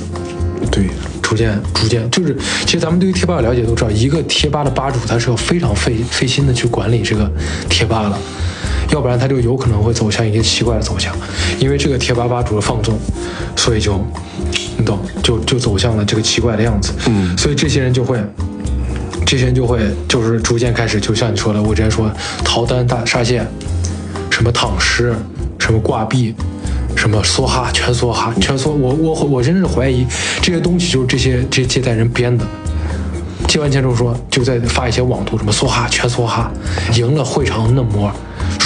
[0.69, 0.85] 对，
[1.23, 2.09] 逐渐逐渐。
[2.11, 7.29] 就是，其实咱们对于贴吧的了解都知道，一个贴吧的吧主他是要非常费费心的去管理这个
[7.67, 8.17] 贴吧的，
[8.91, 11.15] 要不然他就有可能会走向一些奇怪的走向，
[11.60, 12.97] 因为这个贴吧吧主的放纵，
[13.56, 13.99] 所以就
[14.77, 16.91] 你懂，就就走向了这个奇怪的样子。
[17.08, 18.19] 嗯所以这些人就会。
[19.23, 22.12] 这些人就会就是逐渐开始，就像你说的，我之前说
[22.43, 23.47] 逃单大沙县，
[24.30, 25.15] 什么躺尸，
[25.58, 26.36] 什么挂壁，
[26.97, 28.71] 什么梭哈，全梭哈，全梭。
[28.71, 30.06] 我我我真是怀疑
[30.41, 32.43] 这些东西就是这些这些借贷人编的。
[33.47, 36.51] 借完钱之后说，就在发一些网图，什么梭哈，全梭哈，
[36.95, 38.12] 赢了会场嫩模，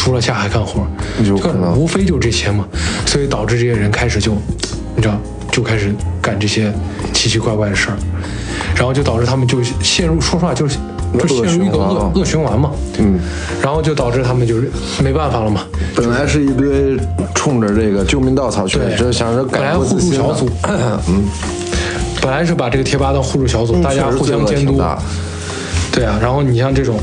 [0.06, 0.86] 输了下海干活，
[1.24, 2.64] 有可能无非就这些嘛。
[3.08, 4.34] 所以导致这些人开始就，
[4.96, 5.18] 你知道，
[5.52, 5.92] 就开始
[6.22, 6.72] 干这些
[7.12, 7.98] 奇奇怪怪的事儿，
[8.76, 10.78] 然后就导致他们就陷入，说实话就是
[11.18, 12.70] 就陷入一个恶恶循环嘛。
[13.00, 13.20] 嗯，
[13.64, 14.70] 然后就导致他们就是
[15.04, 15.62] 没办法了嘛。
[15.96, 16.96] 本来是一堆
[17.34, 20.48] 冲着这个救命稻草去，对就想着改本来互助小组，
[21.08, 21.24] 嗯，
[22.22, 24.80] 本来是把这个贴吧当互助小组，大家互相监督。
[25.92, 27.00] 对啊，然后你像这种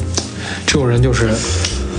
[0.64, 1.30] 这种人就是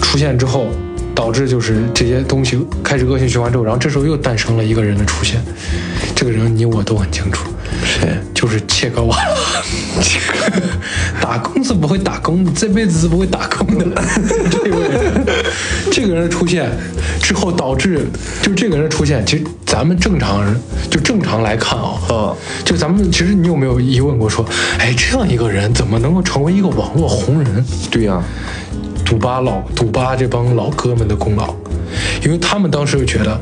[0.02, 0.68] 出现之后，
[1.15, 5.41] 导致就是这些东西开始恶性循环之后，然后这时候又诞生了一个人的出现，
[6.15, 7.47] 这个人你我都很清楚，
[7.84, 8.17] 谁？
[8.34, 9.34] 就是切格瓦拉。
[11.21, 13.86] 打工是不会打工的，这辈子是不会打工的。
[14.52, 15.26] 这位人，
[15.91, 16.69] 这个人的出现
[17.21, 18.06] 之后，导致
[18.41, 20.54] 就这个人的出现，其实咱们正常人
[20.89, 24.45] 就正常来看啊、嗯就咱们其实你有没有疑问过说，
[24.80, 27.63] 哎，这样一个人怎么能够成为一个网络红人？
[27.89, 28.21] 对呀、
[29.06, 31.54] 赌吧老赌吧这帮老哥们的功劳，
[32.24, 33.39] 因为他们当时就觉得，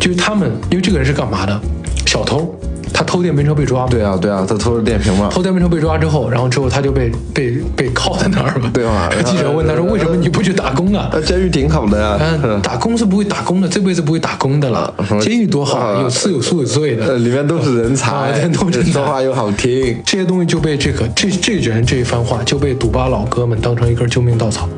[0.00, 1.60] 就是他们因为这个人是干嘛的？
[2.06, 2.54] 小偷，
[2.92, 3.86] 他偷电瓶车被抓。
[3.88, 5.28] 对啊、对啊、他偷了电瓶嘛。
[5.28, 8.70] 偷电瓶车被抓之后，然后之后他就被被被铐在那儿了。
[8.72, 12.16] 对啊记者问他说：“为什么你不去打工啊？”呃，监狱挺好的呀。
[12.42, 17.16] 嗯，打工是不会打工的，这辈子不会打工的了监狱多好，啊有吃有宿有醉呃，的。
[17.18, 20.00] 里面都是人啊才，都说话又好听。
[20.04, 24.68] 这些东西就被这个这这人这一番话就被赌吧老哥们当成一根救命稻草，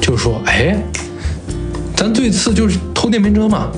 [0.00, 0.76] 就是说，哎，
[1.96, 3.68] 咱最次就是偷电瓶车嘛，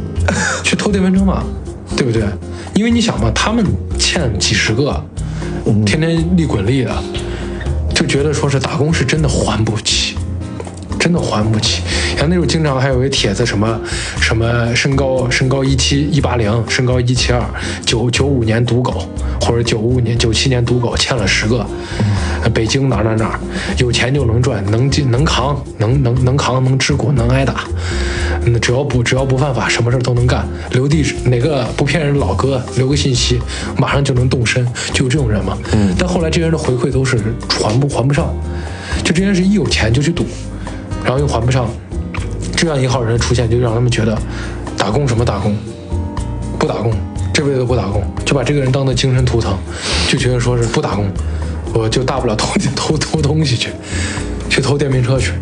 [0.62, 1.42] 去偷电瓶车嘛，
[1.96, 2.22] 对不对？
[2.74, 3.64] 因为你想嘛，他们
[3.98, 5.04] 欠几十个，
[5.84, 6.94] 天天利滚利的，
[7.94, 10.16] 就觉得说是打工是真的还不起。
[10.98, 11.80] 真的还不起。
[12.18, 13.80] 像那时候经常还有一帖子，什么
[14.20, 17.40] 什么身高身高一七一八零，身高一七二，
[17.86, 19.08] 九九五年赌狗，
[19.40, 21.64] 或者九五年九七年赌狗欠了十个，呃
[22.54, 23.40] 北京哪儿哪儿哪儿
[23.78, 27.64] 有钱就能赚，能进能扛，能能能扛能吃苦能挨打，
[28.44, 30.46] 嗯，只要不只要不犯法，什么事儿都能干。
[30.72, 33.40] 留地址哪个不骗人的老哥留个信息，
[33.76, 35.56] 马上就能动身，就有这种人嘛。
[35.72, 38.34] 嗯，但后来这些人的回馈都是还不还不上，
[39.04, 40.24] 就这些人是一有钱就去赌。
[41.04, 41.66] 然后又还不上，
[42.54, 44.18] 这样一号人的出现，就让他们觉得
[44.76, 45.56] 打工什么打工，
[46.58, 46.92] 不打工，
[47.32, 49.56] 这辈子不打工，就把这个人当做精神图腾，
[50.08, 51.06] 就觉得说是不打工，
[51.74, 53.70] 我就大不了偷 偷偷东西去，
[54.48, 55.32] 去偷电瓶车去。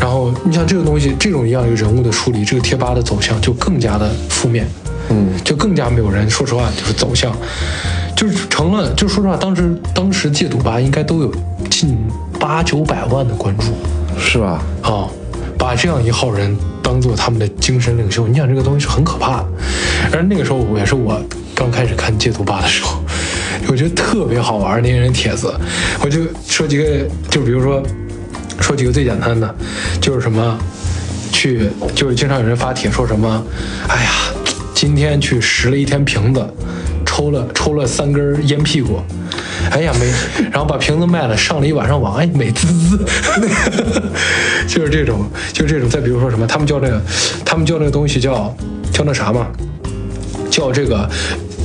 [0.00, 4.66] 然后你像这个东西，这种一样一个人物的处理，这个贴吧的走向就更加的负面，
[5.08, 6.28] 嗯，就更加没有人。
[6.28, 7.32] 说实话，就是走向，
[8.16, 11.34] 就是成了，就说实话，当时当时戒赌吧应该都有
[11.70, 11.96] 近
[12.38, 13.64] 八九百万的关注。
[14.18, 14.62] 是吧？
[14.82, 15.06] 啊、
[15.58, 19.46] 把这样一号人当做他们的精神领袖，你想这个东西是很可怕的。
[20.10, 21.20] 而那个时候我也是我
[21.54, 22.98] 刚开始看戒赌吧的时候，
[23.68, 25.52] 我觉得特别好玩那些人帖子，
[26.00, 26.84] 我就说几个，
[27.30, 27.82] 就比如说
[28.60, 29.54] 说几个最简单的，
[30.00, 30.58] 就是什么
[31.32, 33.44] 去，就是经常有人发帖说什么，
[33.88, 34.10] 哎呀，
[34.74, 36.46] 今天去拾了一天瓶子。
[37.08, 39.00] 抽了抽了三根烟屁股，
[39.70, 40.06] 哎呀美，
[40.50, 43.06] 然后把瓶子卖了，上了一晚上网，哎美滋滋，
[44.68, 45.88] 就是这种，就是这种。
[45.88, 47.00] 再比如说什么，他们叫那个，
[47.42, 48.54] 他们叫那个东西叫
[48.92, 49.46] 叫那啥嘛，
[50.50, 51.08] 叫这个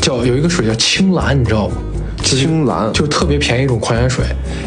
[0.02, 1.76] 叫有一个水叫青蓝，你知道吗？
[2.24, 4.24] 青蓝就特别便宜一种矿泉水，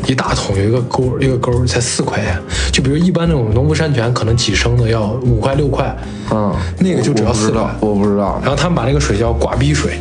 [0.07, 2.37] 一大桶有一个钩一个钩才四块钱，
[2.73, 5.95] 就比如一般那种农夫山泉可能几升的要五块六块，
[6.31, 7.89] 嗯，那个就只要四块我不知道，。
[7.89, 8.41] 我不知道。
[8.43, 9.99] 然后他们把那个水叫挂逼水，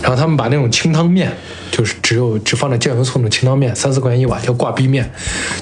[0.00, 1.32] 然后他们把那种清汤面，
[1.70, 5.10] 就是只有只放点酱油醋那种清汤面，三四块钱一碗叫挂逼面。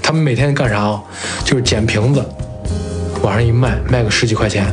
[0.03, 1.03] 他们每天干啥啊？
[1.45, 2.23] 就是捡瓶子，
[3.23, 4.67] 往上一卖，卖个十几块钱，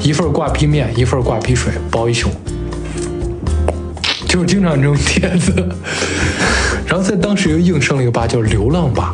[0.00, 2.30] 一份挂逼面，一份挂逼水，包一宿。
[4.38, 5.52] 就经常这种帖子，
[6.86, 9.12] 然后在当时又应声了一个吧，叫流浪吧。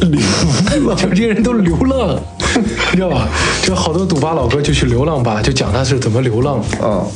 [0.00, 2.20] 流浪，就这些人都流浪，
[2.90, 3.28] 你知道吧？
[3.62, 6.82] 就好多赌吧老哥就去流浪吧，就讲他是怎么流浪啊。
[6.82, 7.06] 嗯，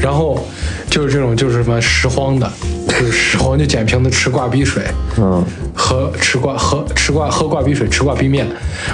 [0.00, 0.46] 然后
[0.88, 2.48] 就是这种就是什么拾荒的，
[2.88, 4.82] 就是拾荒就捡瓶子吃挂逼水，
[5.18, 8.46] 嗯，喝吃挂喝吃挂喝挂逼水吃挂逼面，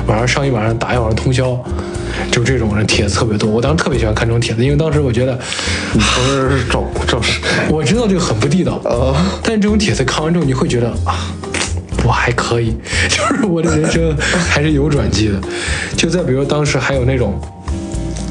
[0.07, 1.59] 晚上上一晚上打一晚上通宵，
[2.31, 3.49] 就这种人帖子特别多。
[3.49, 5.39] 我当时特别喜欢看这种帖子，因为当时我觉得
[5.93, 7.41] 你说的是找找谁？
[7.71, 8.81] 我知道这个很不地道，
[9.43, 11.31] 但这种帖子看完之后，你会觉得啊，
[12.05, 12.77] 我还可以，
[13.09, 14.15] 就是我的人生
[14.49, 15.41] 还是有转机的。
[15.97, 17.41] 就再比如当时还有那种，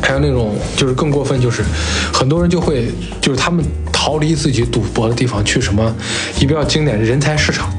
[0.02, 1.64] 还有那种就是更过分，就是
[2.12, 2.90] 很多人就会
[3.22, 3.64] 就是他们
[4.04, 5.96] 逃离自己赌博的地方，去什么
[6.38, 7.74] 一比较经典的人才市场。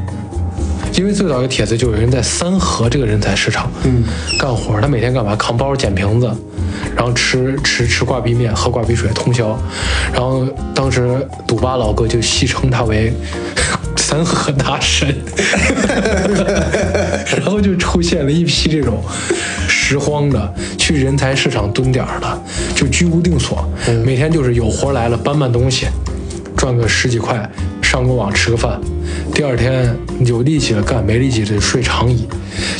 [0.94, 4.02] 因为最早有帖子就有人在三河这个人才市场，嗯，
[4.40, 5.36] 干活，他每天干嘛？
[5.36, 6.30] 扛包捡瓶子，
[6.96, 9.54] 然后吃吃吃挂壁面，喝挂壁水，通宵。
[10.14, 13.12] 然后当时赌吧老哥就戏称他为
[13.98, 15.14] 三河大神，
[17.36, 19.02] 然后就出现了一批这种
[19.68, 22.42] 拾荒的，去人才市场蹲点儿的，
[22.74, 23.68] 就居无定所，
[24.06, 25.86] 每天就是有活来了搬搬东西，
[26.56, 27.48] 赚个十几块，
[27.82, 28.80] 上个网吃个饭，
[29.34, 29.94] 第二天
[30.24, 32.26] 有力气了干，没力气就睡长椅。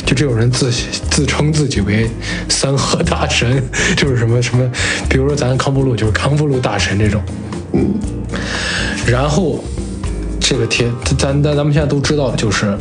[0.05, 0.71] 就这种人自
[1.11, 2.07] 自称自己为
[2.49, 3.61] 三河大神，
[3.97, 4.69] 就是什么什么，
[5.09, 7.21] 比如说咱康复路就是康复路大神这种。
[9.05, 9.63] 然后
[10.39, 12.77] 这个贴，咱咱咱们现在都知道，就是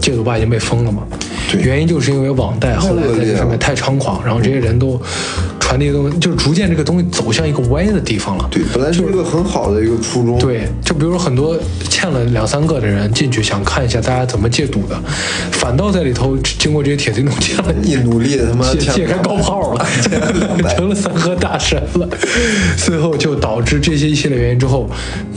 [0.00, 1.02] 戒毒吧已经被封了嘛。
[1.50, 5.00] 对原因就是因为网贷后来在这上面太猖狂，然后这些人都
[5.74, 8.48] 传递的东西，就是逐渐这个东西走向一个歪的地方了。
[8.48, 10.38] 对，本来是一个很好的一个初衷。
[10.38, 11.58] 对，就比如说很多
[11.90, 14.96] 欠了两三个的人进去想看一下大家怎么戒赌的，
[15.50, 18.64] 反倒在里头经过这些帖子弄欠了一努力，他妈
[18.94, 19.84] 解开高炮了，
[20.76, 22.08] 成了三河大神了。
[22.76, 24.88] 最后就导致这些一系列原因之后，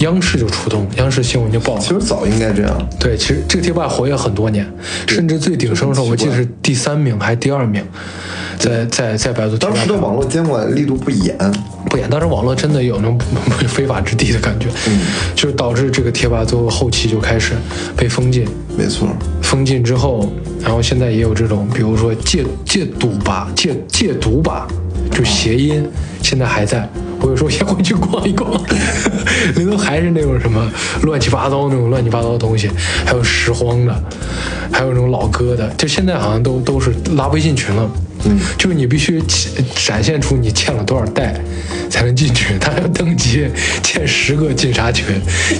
[0.01, 1.87] 央视就出动，央视新闻就报了其。
[1.87, 2.89] 实早应该这样。
[2.99, 4.71] 对，其实这个贴吧活跃很多年，
[5.07, 7.83] 甚至最鼎盛的时候，我记得是第三名还是第二名，
[8.59, 11.37] 在在在百度当时的网络监管力度不严，
[11.89, 13.19] 不严，当时网络真的有那种
[13.67, 14.99] 非法之地的感觉，嗯，
[15.35, 17.53] 就是导致这个贴吧最后后期就开始
[17.95, 18.45] 被封禁，
[18.77, 19.07] 没错。
[19.41, 20.31] 封禁之后，
[20.61, 24.67] 然后现在也有这种，比如说戒戒赌吧、戒戒毒吧，
[25.11, 25.87] 就谐音，
[26.21, 26.87] 现在还在。
[27.19, 28.51] 我有时候也会去逛一逛，
[29.55, 30.71] 里头还是那种什么
[31.03, 32.69] 乱七八糟那种乱七八糟的东西，
[33.05, 34.03] 还有拾荒的，
[34.71, 37.89] 还有那种老歌的，就现在好像都都是拉微信群了。
[38.25, 39.21] 嗯，就是你必须
[39.85, 41.39] 展现出你欠了多少贷
[41.87, 43.47] 才能进去，他要登记
[43.83, 45.05] 欠十个进啥群，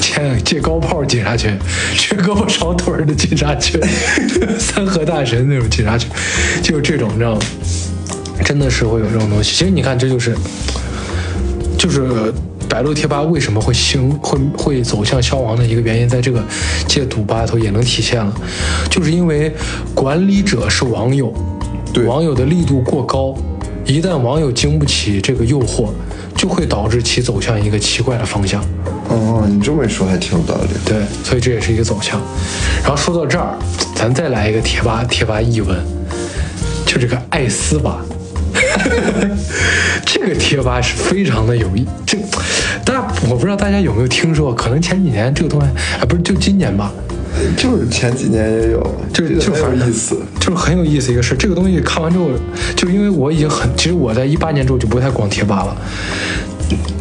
[0.01, 1.55] 欠借高炮进啥群，
[1.95, 3.79] 缺胳膊少腿儿的进啥群，
[4.57, 6.09] 三河大神那种进啥群，
[6.63, 7.41] 就是这种，你知道吗？
[8.43, 9.55] 真的是会有这种东西。
[9.55, 10.35] 其实你看，这就是
[11.77, 12.33] 就是
[12.67, 16.43] 百度贴吧为什么会兴会会走向消亡的一个原因，在这个
[16.87, 18.33] 戒赌吧里头也能体现了，
[18.89, 19.51] 就是因为
[19.93, 21.33] 管理者是网友，
[21.93, 23.35] 对网友的力度过高，
[23.85, 25.89] 一旦网友经不起这个诱惑，
[26.35, 28.61] 就会导致其走向一个奇怪的方向。
[29.09, 30.69] 哦，你这么一说还挺有道理。
[30.83, 32.19] 对，所以这也是一个走向。
[32.81, 33.57] 然后说到这儿，
[33.95, 35.79] 咱再来一个贴吧贴吧译文，
[36.85, 38.03] 就这个艾斯吧。
[40.05, 42.17] 这个贴吧是非常的有意，这
[42.85, 45.67] 大家我不知道大家有没有听说，可能前几年这个东西，
[45.99, 46.91] 啊不是就今年吧，
[47.57, 50.17] 就是前几年也有，就是就很有意思。
[50.39, 51.35] 就是很有意思一个事。
[51.37, 52.29] 这个东西看完之后，
[52.75, 55.75] 就因为我已经很，其实我在一八年之后就不太逛贴吧了，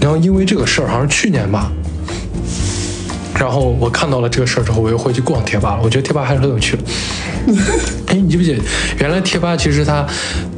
[0.01, 1.70] 然后因为这个事儿，好像是去年吧。
[3.39, 5.80] 然后我看到了这个事儿之后，我又回去逛贴吧了。
[5.84, 6.82] 我觉得贴吧还是很有趣的。
[8.07, 8.62] 哎，你记不记得，
[8.99, 10.05] 原来贴吧其实它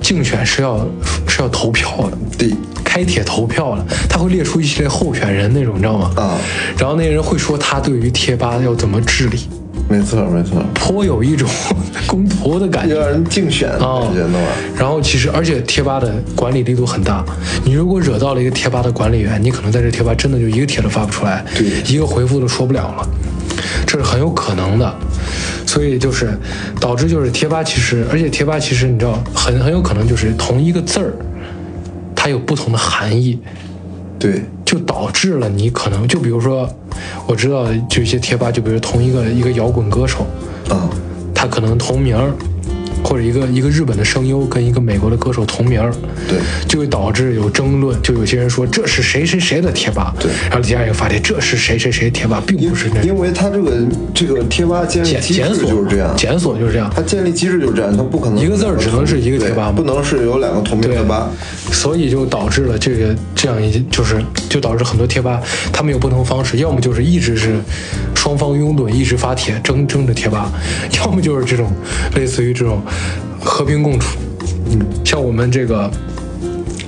[0.09, 0.79] 竞选是要
[1.27, 2.51] 是要投票的，对，
[2.83, 6.11] 开帖投票的，他会列出一系列候选人那种，你知道吗？
[6.17, 6.39] 啊
[6.79, 9.47] 然后那些人会说他对于贴吧要怎么治理，
[9.87, 11.47] 没错没错，颇有一种
[12.09, 13.11] 公投的感觉让。
[13.11, 14.51] 人竞选的啊感觉弄啊。
[14.79, 17.23] 然后其实，而且贴吧的管理力度很大。
[17.63, 23.07] 你如果惹到了一个贴吧的管理员，你可能在这贴吧真的就一个帖都发不出来，对一个回复都说不了了，
[23.87, 24.95] 这是很有可能的。
[25.69, 26.31] 所以就是
[26.81, 31.12] 导致就是贴吧其实，而且贴吧其实你知道很很有可能就是同一个字儿，
[32.16, 33.39] 它有不同的含义。
[34.19, 36.66] 对，就导致了你可能就比如说，
[37.27, 40.27] 我知道就一些贴吧，就比如同一个一个摇滚歌手，
[40.71, 40.89] 啊，
[41.35, 42.33] 他可能同名儿，
[43.03, 45.81] 或者一个一个日本的声优跟一个美国的歌手同名，
[46.29, 46.39] 对。
[46.69, 50.31] 就会导致有争论，就有些人说这是谁谁谁的贴吧，对。
[50.49, 53.73] 然后底下也发帖这是谁谁谁贴吧，并不是那因为他这个
[54.15, 59.73] 这个贴吧建立机制就是这样，检索就是这样，它建立机制就是这样，它不可能一个字儿只能是一个贴吧吗？
[59.73, 60.97] 不能是有两个同名对。
[60.97, 61.31] 的吧？
[61.73, 65.41] 所以就导致了这个这样一就是就导致很多贴吧
[65.73, 67.57] 他们有不同方式，要么就是一直是
[68.15, 70.53] 双方拥趸，一直发帖争争着贴吧，
[70.99, 71.73] 要么就是这种
[72.15, 72.83] 类似于这种
[73.41, 74.18] 和平共处。
[74.70, 75.91] 嗯，像我们这个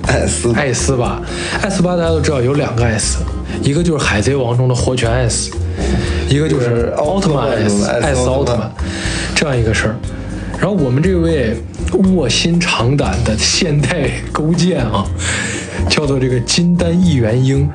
[0.07, 1.23] 艾斯艾斯吧，
[1.63, 3.19] 艾斯吧大家都知道有两个艾斯，
[3.63, 5.51] 一个就是海贼王中的火拳艾斯，
[6.29, 8.71] 一个就是是奥特曼艾斯，艾斯奥特曼
[9.35, 9.97] 这样一个事儿。
[10.59, 11.57] 然后我们这位
[12.15, 15.07] 卧薪尝胆的现代勾践啊，
[15.89, 17.67] 叫做这个金丹一元婴，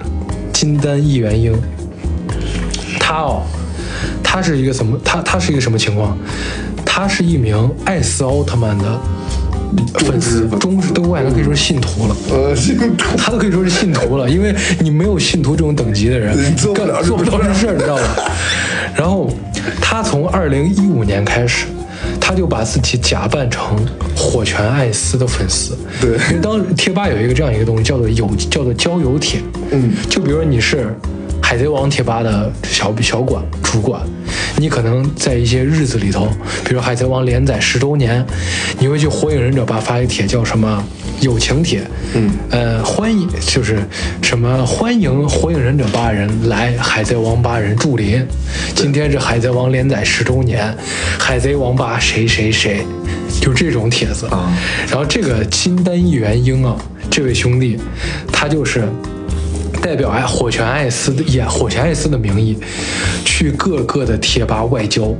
[0.53, 1.51] 金丹一元婴，
[2.99, 3.41] 他哦，
[4.21, 4.99] 他是一个什么？
[5.03, 6.15] 他他是一个什么情况？
[6.97, 8.85] 他是一名艾斯奥特曼的
[9.95, 12.15] 粉丝，忠实都我感觉可以说是信徒了。
[12.31, 18.03] 呃，信徒他都可以说是信徒了，因为你没有信徒这种等级的人， 你做不了干做不到这事儿，你知道吧？
[18.95, 19.29] 然后
[19.81, 21.65] 他从二零一五年开始，
[22.17, 23.77] 他就把自己假扮成
[24.15, 25.77] 火拳艾斯的粉丝。
[25.99, 29.41] 对因为当时贴吧有一个这样一个东西，叫做有叫做交友帖。
[29.71, 30.97] 嗯，就比如说你是
[31.41, 33.99] 海贼王贴吧的小小管主管，
[34.57, 36.29] 你可能在一些日子里头，
[36.63, 38.25] 比如海贼王连载十周年，
[38.79, 40.83] 你会去火影忍者吧发一帖叫什么
[41.19, 41.81] 友情帖，
[42.13, 43.79] 嗯，呃，欢迎就是
[44.21, 48.25] 什么欢迎火影忍者八人来海贼王八人驻林，
[48.73, 50.73] 今天是海贼王连载十周年，
[51.19, 52.85] 海贼王八谁谁谁，
[53.41, 54.25] 就这种帖子。
[54.27, 54.51] 啊。
[54.89, 56.77] 然后这个金丹一元英啊，
[57.11, 57.77] 这位兄弟，
[58.31, 58.87] 他就是
[59.81, 62.57] 代表爱火拳艾斯的以火拳艾斯的名义，
[63.23, 65.13] 去各个的贴吧外交，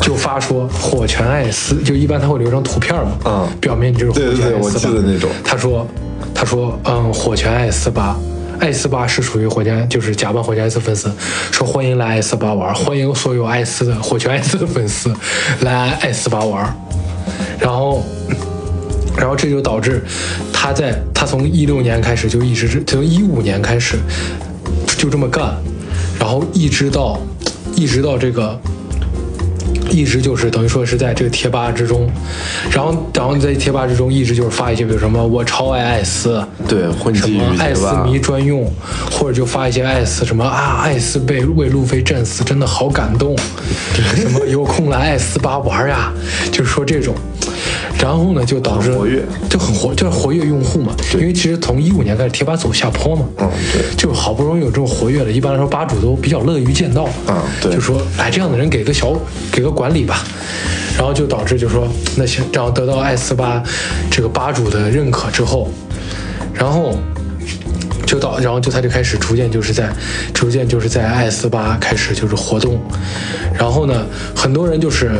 [0.00, 5.86] 就发说火拳艾斯，就一般他会留张图片嘛，嗯表明你就是火对对对我拳艾斯吧记得那种他说，
[6.34, 8.16] 他说，嗯，火拳艾斯吧。
[8.60, 11.10] 艾斯吧是属于火拳，就是假扮火拳艾斯粉丝，
[11.50, 15.12] 说欢迎来艾斯吧玩，欢迎所有艾斯的火拳艾斯的粉丝
[15.62, 16.72] 来艾斯吧玩。
[17.58, 18.04] 然后，
[19.16, 20.02] 然后这就导致
[20.52, 23.96] 他在他从一六年开始就一直从一五年开始
[24.96, 25.54] 就这么干，
[26.18, 27.20] 然后一直到
[27.76, 28.58] 一直到这个。
[29.90, 32.08] 一直就是等于说是在这个贴吧之中，
[32.70, 38.64] 然后然后在贴吧之中一直就是发一些比如什么我超爱艾斯，对，混什么艾斯，迷专用，
[39.10, 43.36] 或者就发一些艾斯什么啊，艾斯被为路飞战死，真的好感动。
[44.16, 46.10] 什么有空来艾斯吧玩呀，
[46.50, 47.14] 就是说这种。
[48.02, 50.92] 然后呢，就导致活跃就很活，就是活跃用户嘛。
[51.14, 53.24] 因为其实从一五年开始，贴吧走下坡嘛。
[53.38, 57.08] 嗯对就好不容易有这种活跃的，一般来说吧主都比较乐于见到。
[57.28, 59.16] 嗯对就说哎，这样的人给个小
[59.52, 60.24] 给个管理吧。
[60.98, 61.86] 然后就导致就说
[62.16, 63.62] 那行，然后得到艾斯吧
[64.10, 65.70] 这个吧主的认可之后，
[66.52, 66.94] 然后
[68.04, 69.88] 就到，然后就他就开始逐渐就是在，
[70.34, 72.78] 逐渐就是在艾斯吧开始就是活动，
[73.54, 74.04] 然后呢，
[74.36, 75.12] 很多人就是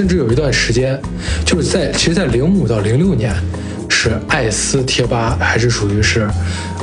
[0.00, 0.98] 甚至有一段时间，
[1.44, 3.34] 就是在其实，在零五到零六年，
[3.86, 6.26] 是艾斯贴吧还是属于是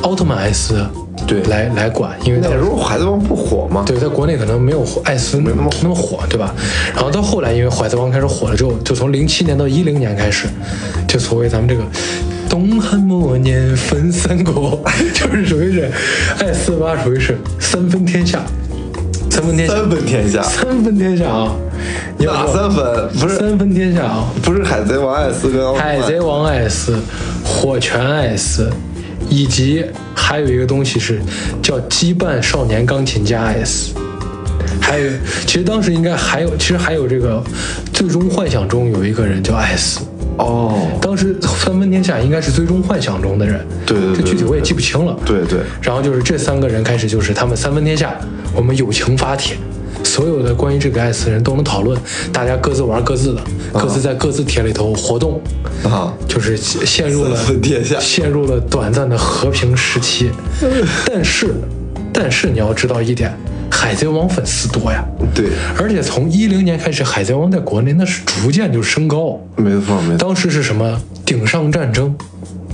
[0.04, 0.86] 奥特曼艾斯
[1.26, 1.42] 对。
[1.46, 6.54] 来来管，因为那时候海贼王不火嘛，对，在国内可能没有艾斯那么那么火，对吧？
[6.94, 10.46] 然后到后来，因为海贼王开始火了之后，就从零七年到一零年开始，
[11.08, 11.84] 就所谓咱们这个
[12.48, 14.80] 东汉末年分三国，
[15.16, 15.92] 就是属于是
[16.38, 18.44] 艾斯吧，属于是三分天下，
[19.38, 21.56] 三分天下，三分天下，三分天下啊！
[22.18, 23.10] 你要知道哪三分？
[23.20, 24.26] 不是三分天下啊！
[24.42, 26.98] 不是海贼王艾斯跟海贼王艾斯、
[27.46, 28.68] 火拳艾斯，
[29.30, 29.86] 以及
[30.16, 31.22] 还有一个东西是
[31.62, 33.94] 叫羁绊少年钢琴家艾斯。
[34.82, 35.10] 还有，
[35.46, 37.36] 其实当时应该还有，其实还有这个
[37.94, 40.00] 《最终幻想》中有一个人叫艾斯。
[40.38, 45.16] 哦，当时三分天下应该是《最终幻想》中的人，对对对这具体我也记不清了。
[45.26, 48.16] 对对，然后就是这三个人开始就是他们三分天下，
[48.58, 49.56] 我们友情发帖，
[50.04, 51.96] 所有的关于这个艾斯人都能讨论，
[52.34, 53.42] 大家各自玩各自的，
[53.72, 55.40] 各自在各自帖里头活动，
[55.84, 57.38] 啊，就是陷入了
[58.00, 60.32] 陷入了短暂的和平时期。
[61.06, 61.54] 但是，
[62.12, 63.32] 但是你要知道一点，
[63.70, 65.06] 海贼王粉丝多呀。
[65.36, 69.40] 对，而且从一零年开始，海贼王在国内那是逐渐就升高。
[69.56, 71.00] 没错没错，当时是什么？
[71.24, 72.16] 顶上战争，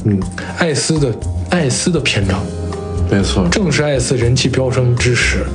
[0.05, 0.17] 嗯，
[0.59, 1.13] 艾斯的
[1.49, 2.39] 艾斯的篇章，
[3.13, 5.45] 没错，正是艾斯人气飙升之时，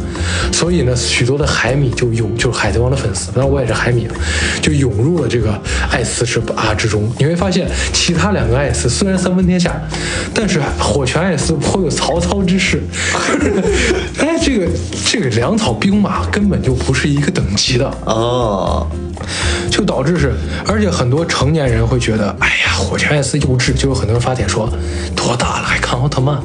[0.53, 4.15] 所以呢，许多的海米就涌，就是海贼王的粉丝，当然我也是海米啊，
[4.63, 7.13] 就涌入了这个艾斯之啊之中。
[7.19, 9.75] 你会发现，其他两个艾斯虽然三分天下，
[10.33, 12.81] 但是火拳艾斯颇有曹操之势。
[14.21, 14.69] 哎，这个
[15.05, 17.89] 这个粮草兵马根本就不是一个等级的。
[18.05, 18.87] 啊，
[19.69, 20.33] 就导致是，
[20.69, 24.73] 而且很多成年人会觉得，哎呀，火拳艾斯幼稚，就有很多人发帖说，
[25.17, 26.41] 多大了还看奥特曼？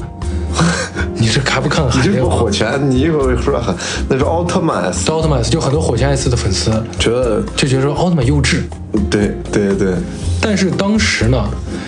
[1.23, 3.73] 你这还不看海你一会儿说很
[4.09, 6.69] 那是奥特曼 S，奥特曼就很多火拳艾斯的粉丝
[6.99, 8.57] 觉得就觉得说奥特曼幼稚，
[9.09, 9.93] 对对对，
[10.41, 11.41] 但是当时呢，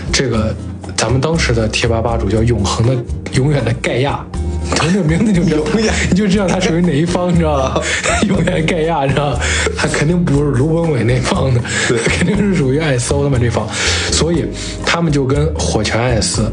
[0.10, 0.56] 这个
[0.96, 2.96] 咱们当时的贴吧吧主叫永恒的
[3.34, 4.26] 永远的盖亚。
[4.74, 7.82] 从这个名字就知道，永远你就知道他属于哪一方，你知道吧？
[8.28, 9.40] 永远盖亚，你知道吧，
[9.78, 11.62] 他肯定不是卢本伟那方的，
[12.06, 13.68] 肯定是属于艾斯奥特曼这方，
[14.12, 14.46] 所以
[14.86, 16.52] 他们就跟火拳艾斯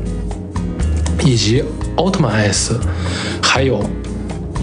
[1.24, 1.62] 以及
[1.96, 2.78] 奥特曼艾斯，
[3.42, 3.82] 还有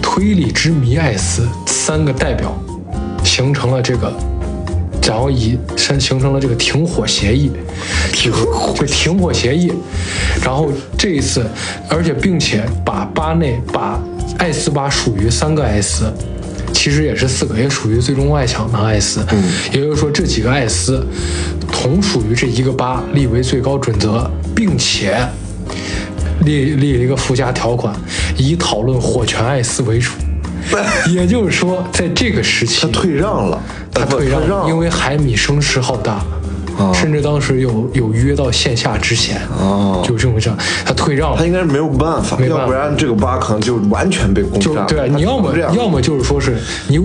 [0.02, 2.54] 推理之谜艾斯三个代表，
[3.24, 4.12] 形成了这个，
[5.02, 7.50] 然后以形形成了这个停火协议，
[8.12, 9.72] 停火停火协议，
[10.44, 11.44] 然后这一次，
[11.88, 13.98] 而且并且把巴内把
[14.38, 16.12] 艾斯巴属于三个艾斯。
[16.72, 19.20] 其实也是四个，也属于最终外强的艾斯。
[19.32, 19.42] 嗯，
[19.72, 21.04] 也就是说，这几个艾斯
[21.70, 25.18] 同属于这一个八，立为最高准则，并且
[26.44, 27.94] 立立了一个附加条款，
[28.36, 30.12] 以讨论火拳艾斯为主。
[31.08, 33.58] 也就是说，在这个时期，他退让了，
[33.92, 36.22] 他退让了，让，因为海米声势浩大，
[36.76, 41.38] 哦甚至当时有有约到线下之嫌，哦就这么这样，他退让了。
[41.38, 44.74] 他应该是没有办法，没办法要不然这个八可能就完全被攻占。
[44.74, 47.00] 就对啊，你要么要么就是说是你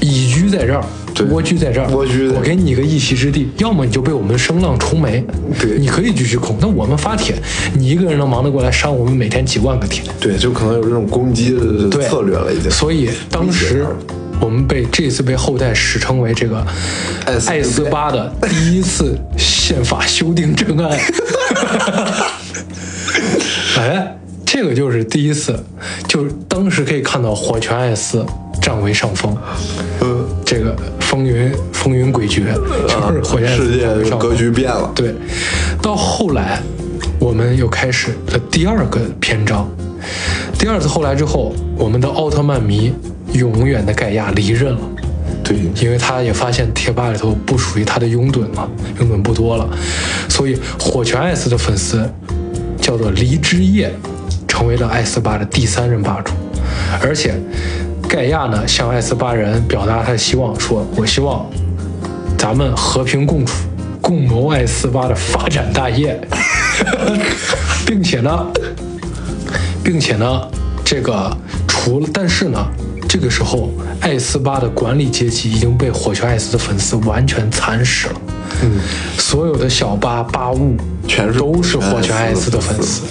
[0.00, 5.24] 蚁居在这儿，对蜗居在这儿，蜗居我给你一个一席之地；要么你就被我们声浪冲没，
[5.58, 6.56] 对你可以继续控。
[6.60, 7.34] 那我们发帖，
[7.74, 10.02] 你一个人能忙得过来删我们每天几万个帖？
[10.20, 12.70] 对，就可能有这种攻击的策略了，已经。
[12.70, 13.86] 所以当时
[14.40, 16.66] 我们被这次被后代史称为这个
[17.26, 20.98] 艾斯艾斯巴的第一次宪法修订正案。
[23.76, 25.58] 哎，这个就是第一次，
[26.08, 28.24] 就是当时可以看到火拳艾斯
[28.60, 29.36] 占为上风，
[30.00, 32.44] 嗯，这个风云风云诡谲，
[32.86, 34.90] 就是火拳艾斯世界格局变了。
[34.94, 35.14] 对，
[35.82, 36.60] 到后来
[37.18, 39.68] 我们又开始了第二个篇章。
[40.58, 42.92] 第二次后来之后，我们的奥特曼迷
[43.32, 44.80] 永远的盖亚离任了。
[45.42, 48.68] 对，因为他也发现贴吧里头不属于他的拥趸嘛，
[49.00, 49.68] 拥趸不多了，
[50.28, 52.08] 所以火拳艾斯的粉丝
[52.80, 53.92] 叫做黎之夜，
[54.46, 56.32] 成为了艾斯吧的第三任霸主，
[57.02, 57.34] 而且
[58.10, 61.48] 盖亚呢向艾斯巴人表达他的希望，说我希望
[62.36, 63.52] 咱们和平共处，
[64.00, 66.20] 共谋艾斯巴的发展大业，
[67.86, 68.44] 并且呢，
[69.84, 70.42] 并且呢，
[70.84, 71.30] 这个
[71.68, 72.58] 除了但是呢，
[73.08, 78.14] 这个时候艾斯巴的管理阶级已经被火拳艾斯的粉丝完全蚕食了。
[78.62, 78.80] 嗯，
[79.18, 83.02] 所有的小巴巴物全是都是火拳艾斯的粉丝。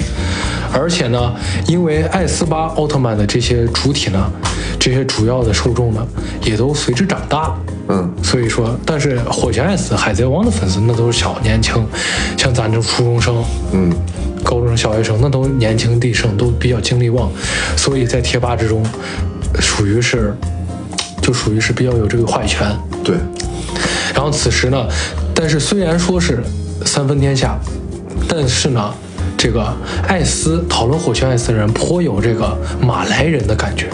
[0.74, 1.34] 而且呢，
[1.68, 4.32] 因为艾斯巴奥特曼的这些主体呢，
[4.80, 6.08] 这些主要的受众呢，
[6.42, 7.54] 也都随之长大。
[7.92, 11.84] 嗯，所以说，但是火拳艾斯、海贼王的粉丝那都是小年轻，
[12.38, 13.92] 像咱这初中生，嗯，
[14.44, 17.32] 高中生、小学生，那都年轻力盛，都比较精力旺，
[17.76, 18.86] 所以在贴吧之中，
[19.60, 20.36] 属于是，
[21.20, 22.68] 就属于是比较有这个话语权。
[23.04, 23.16] 对，
[24.14, 24.88] 然后此时呢，
[25.34, 26.44] 但是虽然说是
[26.86, 27.58] 三分天下，
[28.28, 28.94] 但是呢，
[29.40, 29.74] 这个
[30.06, 33.88] 艾斯讨论火拳艾斯的人颇有这个马来人的感觉，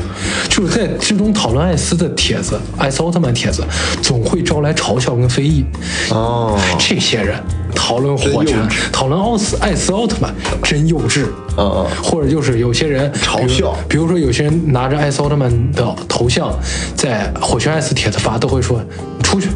[0.50, 3.64] 就是在这种讨论艾斯的帖子，艾斯奥特曼帖子，
[4.02, 5.64] 总会招来嘲笑跟非议。
[6.10, 7.40] 哦，这些人
[7.76, 8.58] 讨论火拳
[8.92, 10.34] 讨论奥斯艾斯奥特曼，
[10.64, 11.26] 真幼稚。
[11.58, 16.52] 嗯嗯或者就是有些人嘲笑比如，比如说有些人拿着艾斯奥特曼的头像，
[16.98, 18.82] 在火拳艾斯帖子发，都会说
[19.24, 19.48] 出去。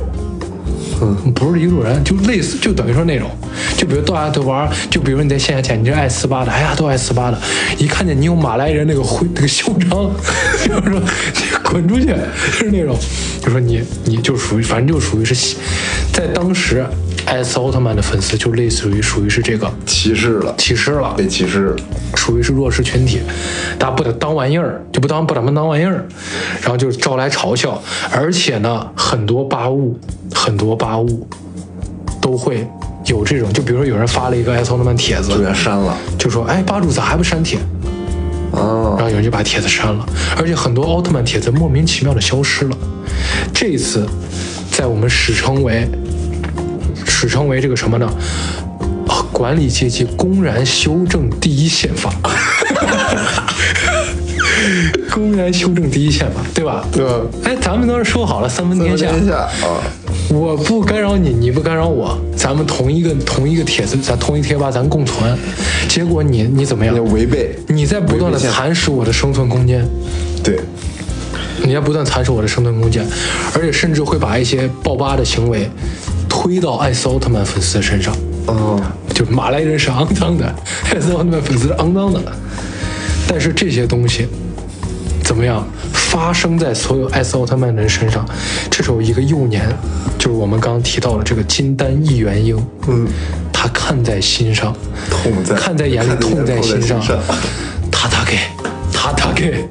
[1.01, 3.29] 嗯，不是一路人，就类似，就等于说那种，
[3.77, 7.39] 就比如大家都玩，就比如你在线下见，你这爱斯巴的，哎呀，都爱斯巴的，
[7.77, 9.89] 一看见你有马来人那个徽那个嚣张，
[10.65, 12.97] 就是说你滚出去，就是那种，
[13.41, 15.55] 就说你你就属于，反正就属于是，
[16.11, 16.85] 在当时，
[17.29, 21.75] 艾斯奥特曼的粉丝就类似于属于是这个歧视了，歧视了，被歧视了。
[22.15, 23.21] 属于是弱势群体，
[23.77, 26.03] 大家不得当玩意儿，就不当不把他们当玩意儿，
[26.59, 27.79] 然后就招来嘲笑，
[28.11, 29.95] 而且呢，很多吧务，
[30.33, 31.27] 很多吧务
[32.19, 32.67] 都会
[33.05, 35.95] 有这种，就比如说有人发了一个艾斯奥特曼帖子就子，给删了。
[36.17, 37.59] 就说哎，吧主咋还不删帖？
[38.51, 40.03] 哦然，后有人就把帖子删了，
[40.35, 42.75] 而且很多奥特曼帖子莫名其妙的消失了。
[43.53, 44.07] 这一次，
[44.71, 45.87] 在我们史称为
[47.19, 48.09] 史称为这个什么呢？
[49.09, 52.13] 啊，管理阶级公然修正第一宪法，
[55.11, 56.85] 公然修正第一宪法，对吧？
[56.93, 57.11] 对吧？
[57.43, 59.83] 哎，咱们当时说好了三分天下，天下啊，
[60.29, 65.37] 我不干扰你，你不干扰我，咱们同一个同一个帖子，咱同一贴吧，咱共存。
[65.89, 67.03] 结果你你怎么样要？
[67.03, 67.53] 违背。
[67.67, 69.85] 你在不断的蚕食我的生存空间，
[70.41, 70.59] 对，
[71.63, 73.03] 你在不断蚕食我的生存空间，
[73.55, 75.67] 而且甚至会把一些爆吧的行为
[76.41, 78.15] 推到艾斯奥特曼粉丝的身上，
[78.47, 78.81] 嗯，
[79.13, 80.45] 就马来人是肮脏的，
[80.85, 82.21] 艾斯奥特曼粉丝是肮脏的。
[83.27, 84.25] 但是这些东西
[85.21, 88.25] 怎么样发生在所有艾斯奥特曼人身上？
[88.71, 89.67] 这时候一个幼年，
[90.17, 93.05] 就是我们刚刚提到的这个金丹一元婴，嗯，
[93.51, 94.73] 他看在心上，
[95.11, 97.01] 痛在看在眼里，痛在心上，
[97.91, 98.37] 他他给。
[98.91, 99.65] 他他给，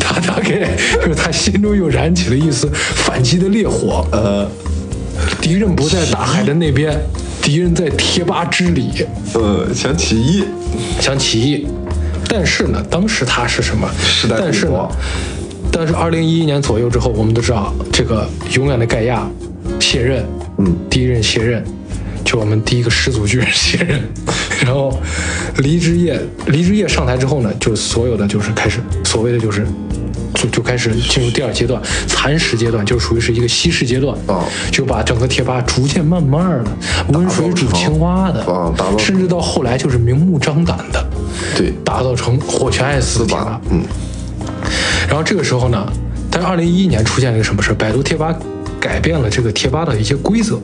[0.00, 0.66] 他他给，
[1.00, 4.04] 就是他心中又燃起了一丝反击的烈火。
[4.10, 4.48] 呃，
[5.42, 6.96] 敌人不在大海的那边，
[7.42, 10.44] 敌人在贴吧之里，呃，想起义，
[11.00, 11.66] 想起义。
[12.28, 13.90] 但是呢，当时他是什么？
[14.00, 14.88] 时代但是呢，
[15.72, 19.28] 但是二零一一年左右之后，我们都知道这个永远的盖亚
[19.80, 20.24] 卸任，
[20.58, 21.62] 嗯，第一任卸任，
[22.24, 24.00] 就我们第一个始祖巨人卸任，
[24.64, 24.96] 然后
[25.58, 29.66] 黎之夜，黎之夜上台之后呢，就所有的就是开始所谓的就是。
[30.42, 36.70] 就就开始进入第二阶段，蚕食阶段，就属于是一个稀释阶段，哦就把整个贴吧逐渐慢慢的
[37.12, 38.44] 温水煮青蛙的，
[38.98, 41.06] 甚至到后来就是明目张胆的，
[41.56, 43.60] 对，打造成火拳艾斯贴吧。
[43.70, 43.82] 嗯，
[45.06, 45.86] 然后这个时候呢，
[46.30, 47.72] 在二零一一年出现了一个什么事？
[47.72, 48.34] 百度贴吧
[48.80, 50.58] 改变了这个贴吧的一些规则，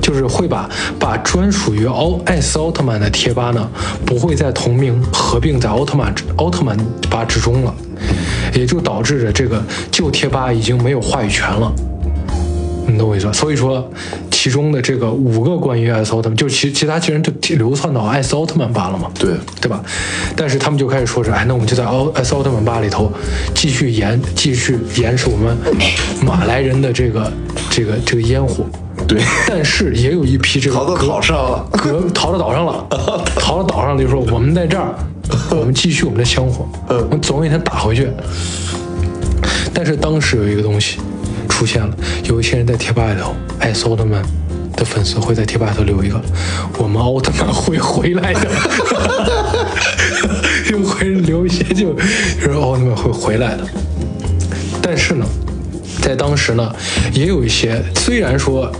[0.00, 0.68] 就是会把
[0.98, 3.68] 把专属于奥艾斯奥特曼的贴吧呢，
[4.06, 6.76] 不会再同名合并在奥特曼奥特曼
[7.10, 7.74] 吧之中了，
[8.54, 11.72] 也就导致着这个旧贴吧已经没有话语权了。
[12.86, 13.32] 你懂我意思吧？
[13.32, 13.88] 所以说，
[14.32, 19.08] 其中的这个五个关于艾斯奥特曼，就其其他其实就流窜到艾斯奥特曼吧了嘛。
[19.16, 19.80] 对，对吧？
[20.34, 23.12] 但是他们就开始说是，哎，那我们就在奥艾斯奥特曼吧里头
[23.54, 25.56] 继续延继续延续我们
[26.24, 27.32] 马来人的这个
[27.70, 28.64] 这个这个烟火。
[29.10, 32.86] 对，但是也有一批这个逃到岛上了， 革逃到岛上了，
[33.34, 34.94] 逃到岛上就说我们在这儿
[35.50, 38.08] 我们继续我们的香火，我们总有一天打回去。
[39.74, 41.00] 但是当时有一个东西
[41.48, 41.92] 出现了，
[42.22, 44.22] 有一些人在贴吧里头，艾斯奥特曼
[44.76, 46.20] 的粉丝会在贴吧里头留一个
[46.78, 48.48] “我们奥特曼会回来的”，
[50.70, 51.96] 就会留一些就
[52.40, 53.66] 说奥特曼会回来的。
[54.80, 55.26] 但是呢，
[56.00, 56.72] 在当时呢，
[57.12, 58.70] 也有一些虽然说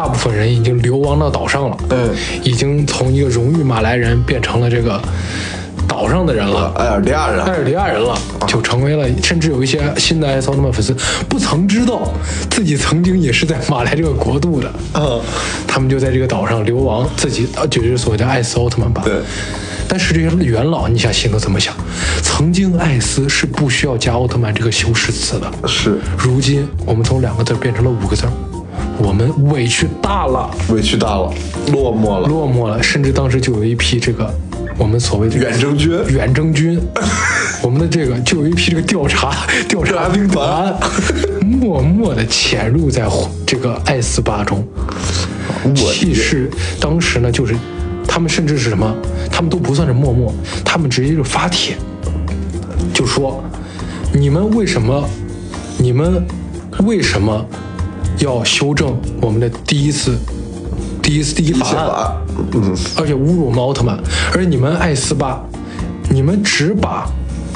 [0.00, 2.08] 大部分人已经流亡到岛上了，嗯
[2.42, 4.98] 已经从一个荣誉马来人变成了这个
[5.86, 6.72] 岛上的人了。
[6.76, 10.96] 埃尔迪亚人埃尔迪亚人了，就成为了，甚至有一些新的艾斯奥特曼粉丝
[11.28, 12.10] 不曾知道
[12.50, 15.20] 自己曾经也是在马来这个国度的，嗯，
[15.68, 19.02] 他们就在这个岛上流亡，自己呃就是所谓的艾斯奥特曼吧。
[19.04, 19.20] 对。
[19.86, 21.74] 但是这些元老，你想心里怎么想？
[22.22, 28.32] 曾经艾斯是不需要加奥特曼这个修饰词的，是如今我们从两个字变成了五个字儿，
[29.02, 31.32] 我们委屈大了，委屈大了，
[31.72, 34.30] 落寞了，落寞了，甚至当时就有一批这个
[34.76, 35.98] 我们所谓的远征军。
[36.08, 36.78] 远征军，
[37.62, 40.78] 我们的这个就有一批这个调查 调查兵团，
[41.40, 43.08] 默默的潜入在
[43.46, 44.62] 这个艾斯巴中，
[45.64, 47.56] 我气势当时呢就是，
[48.06, 48.94] 他们甚至是什么？
[49.32, 50.32] 他们都不算是默默，
[50.62, 51.74] 他们直接就发帖，
[52.92, 53.42] 就说
[54.12, 55.08] 你们为什么，
[55.78, 56.22] 你们
[56.80, 57.42] 为什么
[58.18, 60.18] 要修正我们的第一次
[61.02, 62.12] 第一次第一法案？
[62.52, 63.98] 嗯，而且侮辱我们奥特曼，
[64.34, 65.40] 而你们艾斯巴，
[66.10, 67.06] 你们只把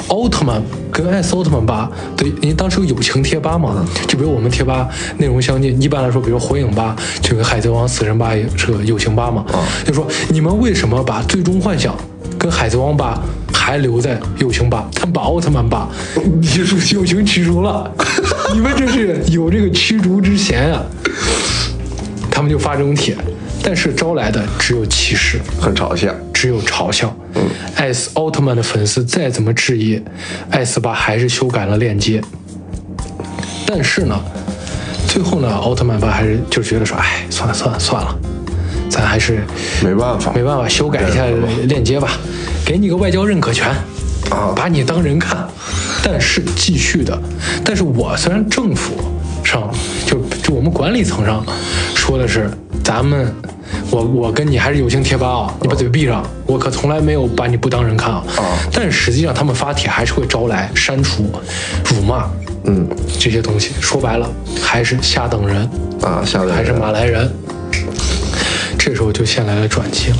[0.09, 4.87] 奥特曼跟艾斯奥特曼吧对，因为当时有友情贴吧嘛，就比如我们贴吧
[5.17, 9.45] 内容相近，一般来说，比如火影吧就跟海贼王、死神吧也是个友情吧嘛，
[9.85, 11.95] 就说你们为什么把最终幻想
[12.37, 13.21] 跟海贼王吧
[13.53, 15.89] 还留在友情吧，他们把奥特曼吧
[16.39, 17.89] 你是友情驱逐了，
[18.53, 20.83] 你们这是有这个驱逐之嫌啊、
[22.29, 23.15] 他们就发这种帖，
[23.63, 25.39] 但是招来的只有歧视。
[25.59, 27.15] 很嘲笑，只有嘲笑。
[27.75, 30.01] 艾斯奥特曼的粉丝再怎么质疑，
[30.51, 32.21] 艾斯巴还是修改了链接。
[33.65, 34.17] 但是呢，
[35.07, 38.15] 最后呢，奥特曼吧还是就觉得说，哎，算了算了算了，
[38.89, 39.43] 咱还是
[39.83, 41.25] 没办法，没办法修改一下
[41.67, 42.11] 链接吧，
[42.63, 43.73] 给你个外交认可权，
[44.31, 45.47] 啊把你当人看。
[46.03, 47.19] 但是继续的，
[47.63, 48.93] 但是我虽然政府
[49.43, 49.69] 上
[50.05, 51.43] 就就我们管理层上
[51.95, 52.49] 说的是
[52.83, 53.33] 咱们。
[53.91, 58.23] 我我跟你还是友情贴吧啊，你把嘴闭上，我可从来没有把你不当人看啊。
[58.37, 61.29] 啊但实际上他们发帖还是会招来删除、
[61.85, 62.29] 辱骂
[62.65, 62.87] 嗯
[63.19, 63.71] 这些东西。
[63.81, 64.29] 说白了，
[64.61, 65.69] 还是下等人。
[66.01, 67.29] 啊，下来还是马来人。
[68.77, 70.17] 这时候就先来了转机了。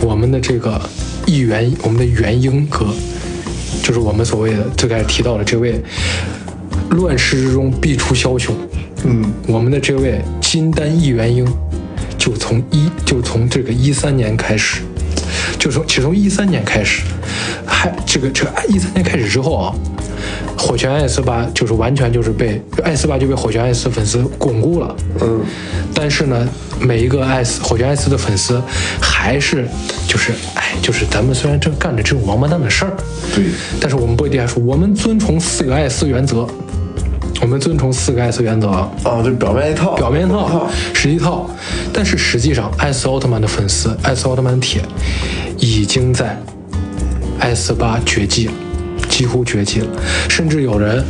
[0.00, 0.80] 我们的这个
[1.26, 2.86] 议员，我们的元英哥，
[3.84, 5.78] 就是我们所谓的最开始提到的这位
[6.92, 8.56] 乱世之中必出枭雄，
[9.04, 11.46] 嗯，我们的这位金丹一元英，
[12.16, 14.80] 就从一就从这个一三年开始，
[15.58, 17.02] 就从其实从一三年开始，
[17.66, 19.74] 还这个这个一三年开始之后啊，
[20.56, 25.40] 火拳艾斯巴就是完全就是被艾斯巴就被火拳艾斯粉丝巩固了，嗯，
[25.94, 26.48] 但是呢，
[26.80, 28.60] 每一个艾斯火拳艾斯的粉丝
[29.00, 29.66] 还是
[30.08, 32.92] 就是哎，就是咱们虽然正干着这种王八蛋的事儿，
[33.34, 33.44] 对，
[33.80, 36.46] 但是我们不一定还说我们遵从四个艾斯原则，
[37.40, 38.68] 我们遵从四个艾斯原则。
[38.68, 38.90] 啊。
[39.04, 41.48] 啊，就表面一套，表面一套，实际套，
[41.92, 44.82] 但是实际上，艾斯奥特曼的粉丝，艾斯奥特曼铁
[45.58, 46.40] 已经在
[47.38, 48.52] 艾斯巴绝迹了，
[49.14, 49.86] 几乎绝迹了，
[50.28, 51.04] 甚至有人。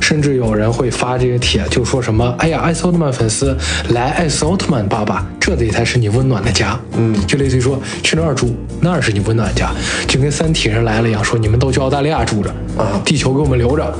[0.00, 3.54] 甚至有人会发这些帖，就说什么：“哎呀，艾斯奥特曼粉丝
[3.90, 9.70] 来艾斯奥特曼爸爸，这里才是你温暖的家。”嗯，就类似于说去那儿住，那儿是你温暖的家，
[10.08, 12.48] 就跟三体人来了一样，说你们都去澳大利亚住着，
[12.78, 13.94] 啊地球给我们留着，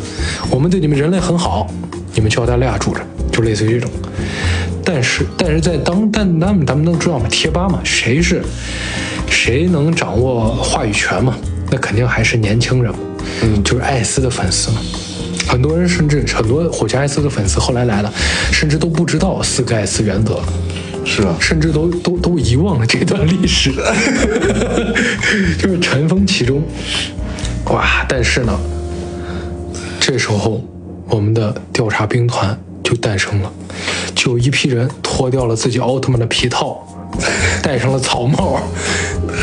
[0.51, 1.71] 我们对你们人类很好，
[2.15, 3.01] 你们去澳大利亚住着，
[3.31, 3.91] 就类似于这种。
[4.83, 8.43] 但是，但是在当但咱们咱们都知道嘛，贴吧嘛，谁是
[9.29, 11.37] 谁能掌握话语权嘛？
[11.71, 12.99] 那肯定还是年轻人嘛，
[13.43, 14.81] 嗯，就是艾斯的粉丝嘛。
[15.49, 18.13] 很多人甚至很多火拳艾斯的粉丝后来来了，
[18.53, 20.41] 甚至都不知道四个艾斯原则，
[21.05, 23.73] 是啊，甚至都都都遗忘了这段历史，
[25.59, 26.63] 就是尘封其中。
[27.67, 28.07] 哇！
[28.09, 28.59] 但是呢，
[29.99, 30.65] 这时候
[31.09, 33.53] 我们的调查兵团就诞生了，
[34.15, 36.87] 就有一批人脱掉了自己奥特曼的皮套，
[37.63, 38.61] 戴上了草帽，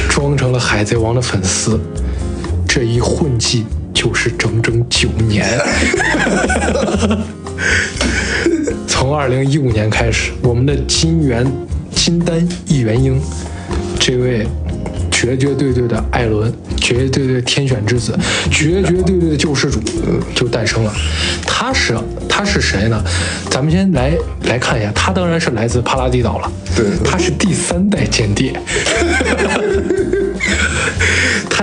[0.10, 1.80] 装成了海贼王的粉丝。
[2.78, 5.48] 这一混迹就是整整九年。
[8.88, 11.52] 从二零一五年开始，我们的金元
[11.96, 13.20] 金丹一元英
[14.00, 14.46] 这位
[15.10, 18.16] 绝绝对对的艾伦，绝绝对对的天选之子，
[18.52, 20.94] 绝绝对对的救世主呃就诞生了。
[21.48, 21.98] 他是
[22.30, 23.04] 他是谁呢？
[23.50, 26.52] 咱们先来来看一下，他当然是来自帕拉蒂岛了。
[26.76, 28.54] 对他是第三代间谍。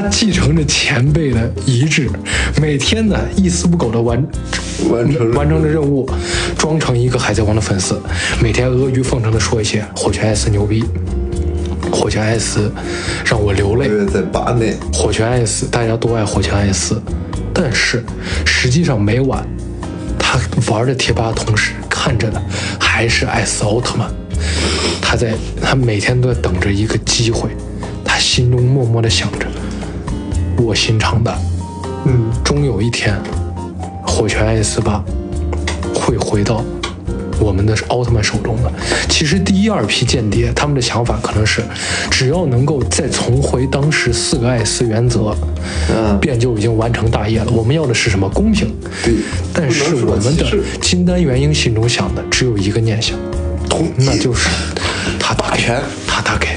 [0.05, 2.11] 他继承着前辈的遗志，
[2.61, 4.23] 每天呢一丝不苟的完
[4.91, 6.07] 完成完成着任务，
[6.59, 7.99] 装成一个海贼王的粉丝，
[8.39, 10.85] 每天阿谀奉承的说一些火拳艾斯牛逼，
[11.91, 12.71] 火拳艾斯
[13.25, 17.01] 让我流泪，在八内，火拳艾斯大家都爱火拳艾斯，
[17.55, 18.05] 但是
[18.45, 19.43] 实际上每晚
[20.19, 20.39] 他
[20.71, 22.43] 玩着贴吧的同时，看着的
[22.79, 24.07] 还是艾斯奥特曼。
[25.01, 25.33] 他在
[25.63, 27.49] 他每天都在等着一个机会，
[28.05, 29.47] 他心中默默的想着，
[30.59, 31.37] 卧薪尝胆，
[32.07, 33.15] 嗯，终有一天，
[34.07, 35.03] 火拳艾斯八
[35.95, 36.63] 会回到
[37.41, 38.73] 我们的奥特曼手中的。
[39.09, 41.63] 其实第一二批间谍他们的想法可能是，
[42.11, 45.35] 只要能够再重回当时四个艾斯原则，
[45.95, 47.51] 嗯便就已经完成大业了。
[47.51, 48.29] 我们要的是什么？
[48.29, 48.73] 公平。
[49.05, 49.15] 对，
[49.53, 50.47] 但是我们的
[50.81, 53.19] 金丹元婴心中想的只有一个念想，
[53.69, 54.49] 统那就是
[55.19, 56.49] 他打拳他打给，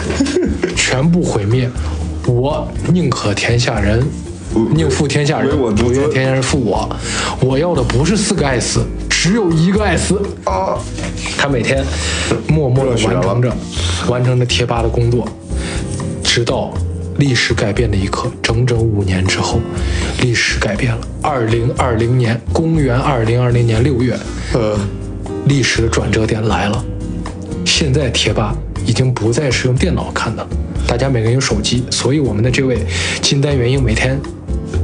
[0.75, 1.69] 全部毁灭。
[2.27, 4.05] 我宁可天下人，
[4.75, 5.49] 宁负天下人，
[6.11, 6.87] 天下人负我。
[7.39, 10.21] 我要的不是四个艾斯，只有一个艾斯。
[10.43, 10.77] 啊，
[11.37, 11.81] 他每天
[12.49, 13.57] 默默地热血了完成着
[14.09, 15.25] 完成着贴吧的工作，
[16.21, 16.73] 直到
[17.17, 19.61] 历史改变的一刻，整整五年之后，
[20.21, 20.99] 历史改变了。
[21.21, 24.19] 二零二零年，公元二零二零年六月，
[24.53, 24.77] 呃，
[25.45, 26.83] 历史的转折点来了。
[27.65, 28.53] 现在贴吧
[28.87, 30.49] 已经不再是用电脑看的了，
[30.87, 32.79] 大家每个人有手机，所以我们的这位
[33.21, 34.17] 金丹元婴每天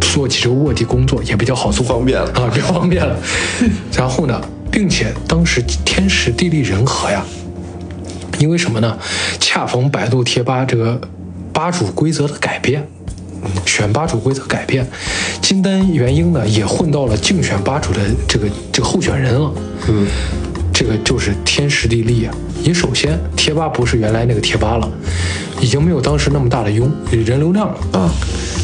[0.02, 3.18] 做起这个卧底工作也比较好做，方便了啊，比较方便了。
[3.98, 4.40] 然后呢，
[4.70, 7.26] 并且当时天时地利人和呀，
[8.40, 8.98] 因为什么呢？
[9.40, 11.00] 恰逢百度贴吧这个
[11.54, 12.86] 吧主规则的改变。
[13.66, 14.88] 选吧主规则改变，
[15.42, 19.52] 金丹元婴呢也混到了竞选吧主的这个这个候选人了。
[19.90, 20.08] 嗯，
[20.74, 22.34] 这个就是天时地利啊。
[22.64, 24.90] 也首先，贴吧不是原来那个贴吧了，
[25.62, 28.10] 已经没有当时那么大的拥人流量了啊。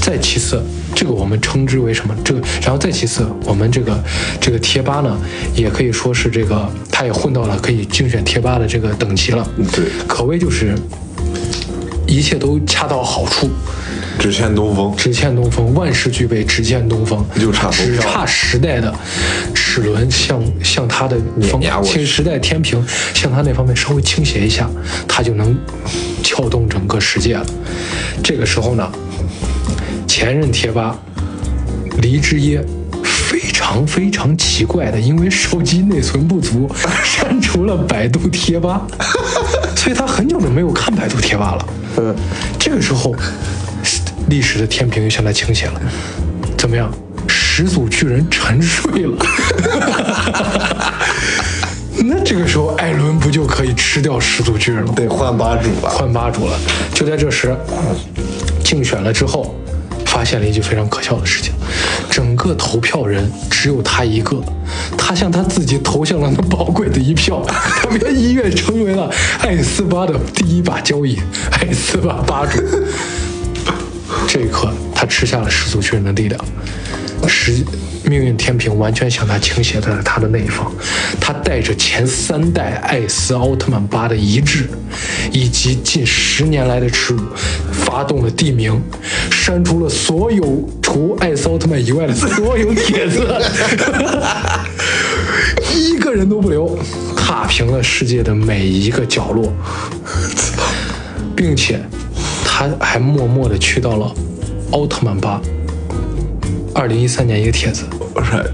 [0.02, 0.64] 再其次，
[0.96, 2.16] 这个我们称之为什么？
[2.24, 4.02] 这个，然后再其次，我们这个
[4.40, 5.20] 这个贴吧呢，
[5.54, 9.46] 也可以说是这个，它也混到了可以竞选贴吧的这个等级了。
[9.74, 10.74] 对可谓就是
[12.08, 13.50] 一切都恰到好处。
[14.20, 18.94] 只欠东风，只欠东风，万事俱备，只欠东风，就差只差时代的
[19.56, 21.18] 齿轮向向他的
[21.50, 21.94] 方碾压过去。
[21.94, 24.70] 其实时代天平向他那方面稍微倾斜一下，
[25.08, 25.58] 他就能
[26.22, 27.46] 撬动整个世界了。
[28.22, 28.92] 这个时候呢，
[30.06, 31.00] 前任贴吧
[32.02, 32.64] 黎之耶
[33.04, 36.70] 非常非常奇怪的，因为手机内存不足，
[37.06, 38.86] 删除了百度贴吧，
[39.78, 41.66] 所以他很久都没有看百度贴吧了。
[41.98, 42.16] 嗯，
[42.60, 43.16] 这个时候，
[44.30, 45.82] 历史的天平又向他倾斜了。
[46.58, 46.92] 怎么样？
[47.28, 49.18] 始祖巨人沉睡了。
[52.06, 54.94] 那这个时候，艾伦不就可以吃掉始祖巨人了吗？
[54.96, 56.58] 得换吧主吧，换吧主了。
[56.94, 57.56] 就在这时，
[58.64, 59.54] 竞选了之后，
[60.06, 61.52] 发现了一件非常可笑的事情：
[62.10, 64.42] 整个投票人只有他一个，
[64.98, 69.12] 他向他自己投向了那宝贵的一票， 他便一跃成为了
[69.42, 71.20] 艾斯巴的第一把交椅，
[71.52, 72.62] 艾斯巴吧主。
[74.32, 76.40] 这一刻，他吃下了始祖巨人的力量，
[77.28, 77.66] 时
[78.04, 80.72] 命运天平完全向他倾斜在了他的那一方。
[81.20, 84.70] 他带着前三代艾斯奥特曼八的遗志，
[85.32, 87.24] 以及近十年来的耻辱，
[87.72, 88.80] 发动了地名，
[89.32, 93.28] 删除了所有除艾斯奥特曼以外的所有帖子，
[95.74, 96.78] 一个人都不留，
[97.18, 99.52] 踏平了世界的每一个角落，
[101.36, 101.82] 并且
[102.60, 104.14] 他还默默的去到了
[104.72, 105.40] 奥特曼吧。
[106.76, 107.86] 二零一三年一个帖子，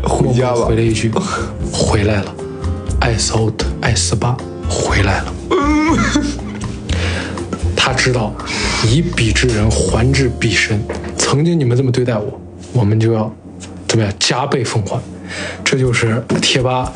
[0.04, 1.12] 回默家吧默回了，一句：
[1.74, 2.36] “回来了，
[3.02, 4.38] 艾斯奥特艾斯巴
[4.70, 5.34] 回来了。”
[7.76, 8.32] 他知道，
[8.88, 10.80] 以彼之人还治彼身。
[11.18, 12.40] 曾经你们这么对待我，
[12.74, 13.34] 我们就要
[13.88, 15.02] 怎么样加倍奉还。
[15.64, 16.94] 这就是贴吧，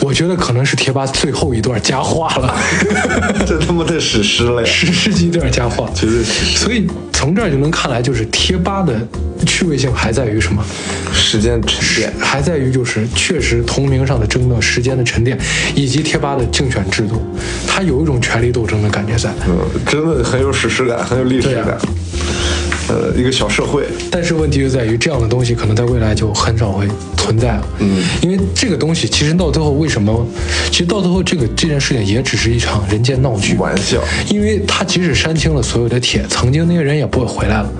[0.00, 2.54] 我觉得可能是贴吧最后一段佳话了，
[3.46, 4.68] 这他妈的史诗了呀！
[4.68, 5.88] 史诗级段佳话。
[5.94, 8.94] 绝对史诗所以从这儿就能看来，就是贴吧的
[9.46, 10.64] 趣味性还在于什么？
[11.12, 15.38] 时间沉淀，还在于就是确实同名上的争斗、时间的沉淀，
[15.74, 17.20] 以及贴吧的竞选制度，
[17.66, 19.30] 它有一种权力斗争的感觉在。
[19.46, 21.78] 嗯，真的很有史诗感，很有历史感。
[22.90, 27.68] 呃，一个小社会，但是问题就在于，这样的东西可能在未来就很少会存在了。
[27.78, 30.26] 嗯，因为这个东西其实到最后为什么？
[30.72, 33.54] 其实到最后这个这件事情也只是一场人间闹剧。
[33.54, 34.02] 玩笑。
[34.28, 37.72] 因为他即使删清了所有的帖，曾经那些人也不会回来了。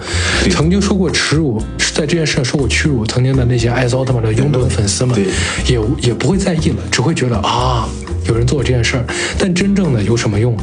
[0.48, 1.60] 曾经受过耻辱，
[1.92, 5.18] 在这件事上受过屈辱，曾经的那些艾斯奥特曼的拥趸粉丝们，
[5.66, 7.88] 也也不会在意了，只会觉得啊，
[8.28, 9.04] 有人做这件事儿。
[9.36, 10.56] 但真正的有什么用？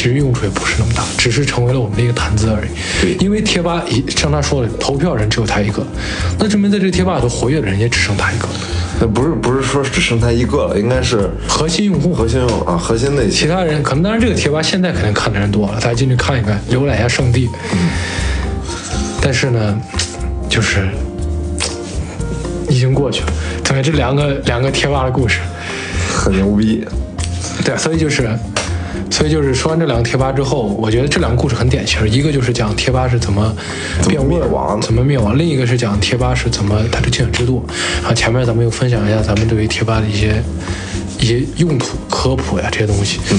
[0.00, 2.70] 其实用处也不是那么大，只是成为了我们的一个谈资而已。
[3.02, 5.86] 对因为贴吧一像他说的，投票人只有他一个，
[6.38, 8.48] 那证明在这个贴吧里头活跃的人也只剩他一个，
[8.98, 12.14] 那不是不是说只剩他一个了，应该是核心用户。
[12.14, 13.48] 核心用啊，核心那其些。
[13.48, 17.50] 他人可能，当然这个贴吧现在肯定看的人多了，大家进去看一看，浏览一下圣地。
[19.20, 19.78] 但是呢，
[20.48, 20.88] 就是
[22.70, 23.26] 已经过去了。
[23.62, 25.40] 对，这两个两个贴吧的故事，
[26.10, 26.86] 很牛逼。
[27.62, 28.30] 对，所以就是，
[29.10, 33.54] 所以就是说完这两个贴吧之后，我觉得这两个故事很典型，一个就是讲贴吧是怎么
[34.08, 37.62] 灭亡怎么灭亡；另一个是讲贴吧是怎么它的竞选制度。
[38.00, 40.42] 然后前面咱们又分享一下咱们对于贴吧的一些
[41.18, 43.20] 一些用途科普呀这些东西。
[43.32, 43.38] 嗯，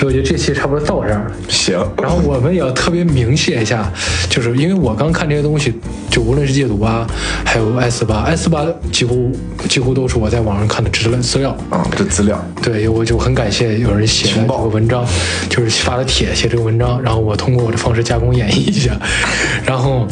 [0.00, 1.32] 所以我觉得这期差不多到这儿了。
[1.46, 3.92] 行，然后我们也要特别明确一下，
[4.30, 5.74] 就是因为我刚看这些东西，
[6.10, 7.06] 就无论是戒毒啊，
[7.44, 9.30] 还有 S 八，S 八几乎
[9.68, 11.50] 几乎都是我在网上看的资料资料。
[11.68, 15.04] 啊，这资料对，我就很感谢有人写了这个文章，
[15.50, 18.98] 就是发了帖写这个文章，然后我通过我的方式加工演绎一下，
[19.66, 20.08] 然后。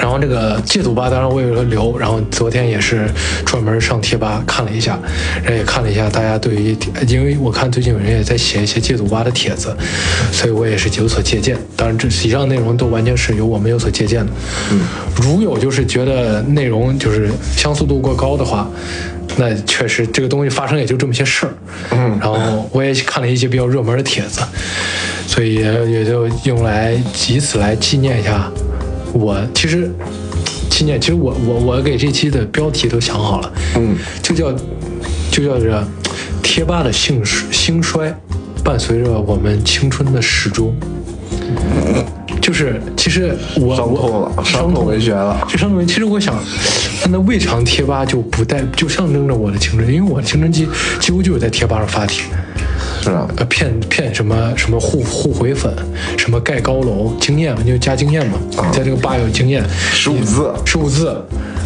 [0.00, 3.08] 然后这个戒赌吧，当然我有个留，然后昨天也是
[3.44, 4.98] 专门上贴吧看了一下，
[5.42, 6.76] 然后也看了一下大家对于，
[7.06, 9.76] 因为我看最近有人也在写一些戒赌吧的帖子，
[10.32, 11.58] 所以我也是有所借鉴。
[11.76, 14.32] 当然，这以上内容都完全是由我们有所借鉴的。
[14.70, 14.80] 嗯，
[15.16, 18.68] 如有就是觉得内容就是相似度过高的话，
[19.36, 21.52] 那确实这个东西发生也就这么些事儿。
[21.90, 24.40] 嗯，然后我也看了一些比较热门的帖子，
[25.26, 26.92] 所以也也就用来
[27.28, 28.50] 以此来纪念一下
[29.12, 29.36] 我。
[29.54, 29.90] 其实
[30.70, 34.52] 纪念，其实我我我给这期的标题都想好了，嗯，就叫
[35.30, 35.86] 就叫着
[36.42, 38.14] 贴吧的兴兴衰，
[38.62, 40.74] 伴随着我们青春的始终。
[42.40, 46.34] 就是其实我伤透了我伤痛文学了就伤痛文其实我想，
[47.10, 50.66] 那未尝贴吧就不带就象征着我的青春，因为我的青春期
[51.00, 52.24] 几乎就是在贴吧上发帖。
[53.00, 55.72] 是啊，呃，骗骗什么什么互互回粉，
[56.16, 58.38] 什么盖高楼，经验嘛，就加经验嘛，
[58.72, 61.08] 在这个吧有经验，十15字十五字，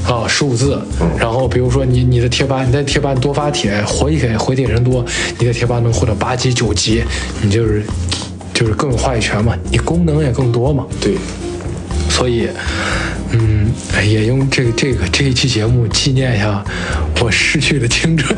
[0.07, 0.79] 啊，十五字。
[1.19, 5.05] 然后比如说你你的贴吧，你在贴吧多发帖，回帖回帖人多，
[5.39, 7.03] 你在贴吧能获得八级九级，
[7.41, 7.83] 你就是
[8.53, 10.87] 就是更有话语权嘛，你功能也更多嘛。
[11.01, 11.17] 对，
[12.11, 12.49] 所以，
[13.33, 16.63] 嗯，哎也用这个这个这一期节目纪念一下
[17.21, 18.37] 我逝去的青春，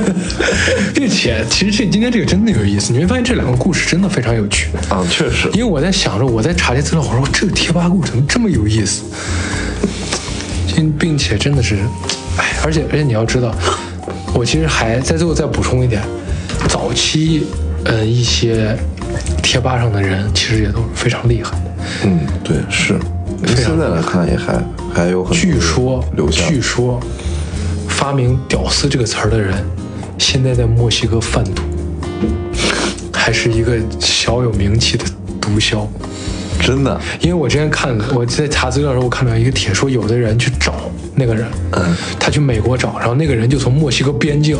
[0.94, 4.68] 并且其实这今天这个真的有意思，你会发现这两个故事真的非常有趣。
[4.88, 9.02] 啊，确实因为我在想着，我在查这资料，我说这个贴吧故事怎么这么有意思，
[10.74, 11.76] 并并且真的是，
[12.36, 13.54] 哎，而且而且你要知道，
[14.34, 16.00] 我其实还在最后再补充一点，
[16.68, 17.44] 早期，
[17.84, 18.76] 呃，一些
[19.42, 21.74] 贴吧上的人其实也都是非常厉害的。
[22.04, 22.94] 嗯，对，是。
[23.56, 24.62] 现在来看也还
[24.94, 27.00] 还有很多据说，据说
[27.88, 29.64] 发明“屌丝”这个词儿的人，
[30.18, 31.62] 现在在墨西哥贩毒，
[33.12, 35.04] 还是一个小有名气的
[35.40, 35.86] 毒枭。
[36.60, 40.72] 真的，因为我之前看我在查资料的时候，我看到一个帖说，有的人去找
[41.14, 44.56] 那个人，嗯，他去美国找，然后那个人就从墨西哥边境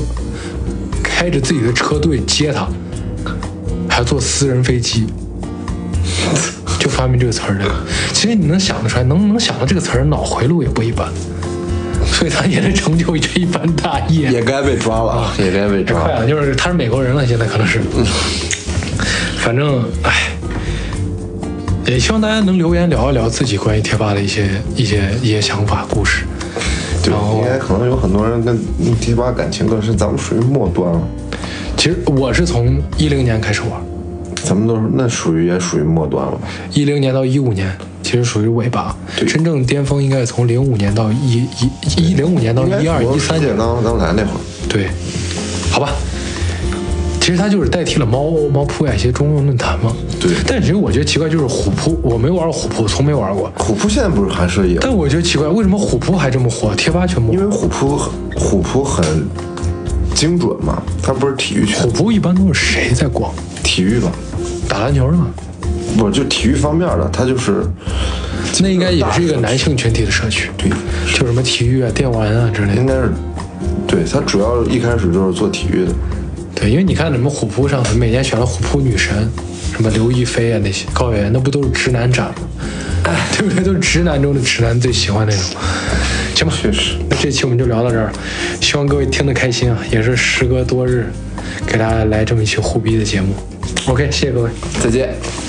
[1.02, 2.68] 开着自己的车队接他，
[3.88, 5.06] 还坐私人飞机，
[6.84, 7.64] 就发明这个词儿的。
[8.12, 11.08] 其实你能想得出来，能能想到这个词儿，脑回路也不一般，
[12.04, 14.30] 所以他也是成就这一番大业。
[14.30, 16.04] 也该被抓了，啊也该被抓了。
[16.04, 17.80] 快了，就是他是美国人了，现在可能是。
[19.38, 20.28] 反正，哎，
[21.86, 26.24] 也希望大家能留言聊一聊自己关于贴吧的一些一些一些想法、故事。
[27.02, 28.58] 对，应该可能有很多人跟
[29.00, 31.00] 贴吧感情更深，咱们属于末端了，
[31.78, 33.72] 其实我是从一零年开始玩，
[34.44, 36.46] 咱们都是那属于也属于末端了吧？
[36.74, 38.94] 一零年到一五年，其实属于尾巴。
[39.26, 41.48] 真正巅峰应该是从零五年到一
[41.96, 43.56] 一一零五年到一二一三年。
[43.56, 44.88] 刚刚来那会儿，对，
[45.70, 45.90] 好吧。
[47.20, 49.90] 其实它就是代替了猫猫扑呀一些中文论坛嘛。
[50.20, 53.50] 对但其实我觉得奇怪，就是虎扑，我没玩过虎扑，从没玩过。
[53.56, 54.80] 虎扑现在不是还是有？
[54.82, 59.26] 但我觉得奇怪，为什么虎扑还这么火，贴吧全部因为虎扑很虎扑很
[60.14, 63.32] 精准嘛，它不是体育圈虎，扑一般都是谁在逛？
[63.62, 64.12] 体育吧，
[64.68, 65.26] 打篮球的吗？
[65.96, 67.62] 不就体育方面的，他就是
[68.60, 70.68] 那应该也是一个男性群体的社区，对，
[71.12, 72.80] 就什么体育啊、电玩啊之类的。
[72.80, 73.12] 应该是，
[73.86, 75.92] 对，他主要一开始就是做体育的，
[76.54, 79.30] 对，因为你看什么虎扑上，每年选了虎扑女神，
[79.76, 82.34] 什么刘亦菲啊那些高圆圆，那不都是直男展吗？
[83.38, 83.62] 对不对？
[83.62, 85.44] 都是直男中的直男最喜欢那种。
[86.34, 86.96] 行吧，确实。
[87.08, 88.10] 那这期我们就聊到这儿，
[88.60, 89.78] 希望各位听得开心啊！
[89.92, 91.06] 也是时隔多日，
[91.66, 93.32] 给大家来这么一期互逼的节目。
[93.86, 94.50] OK，谢谢各位。
[94.82, 95.43] 再见。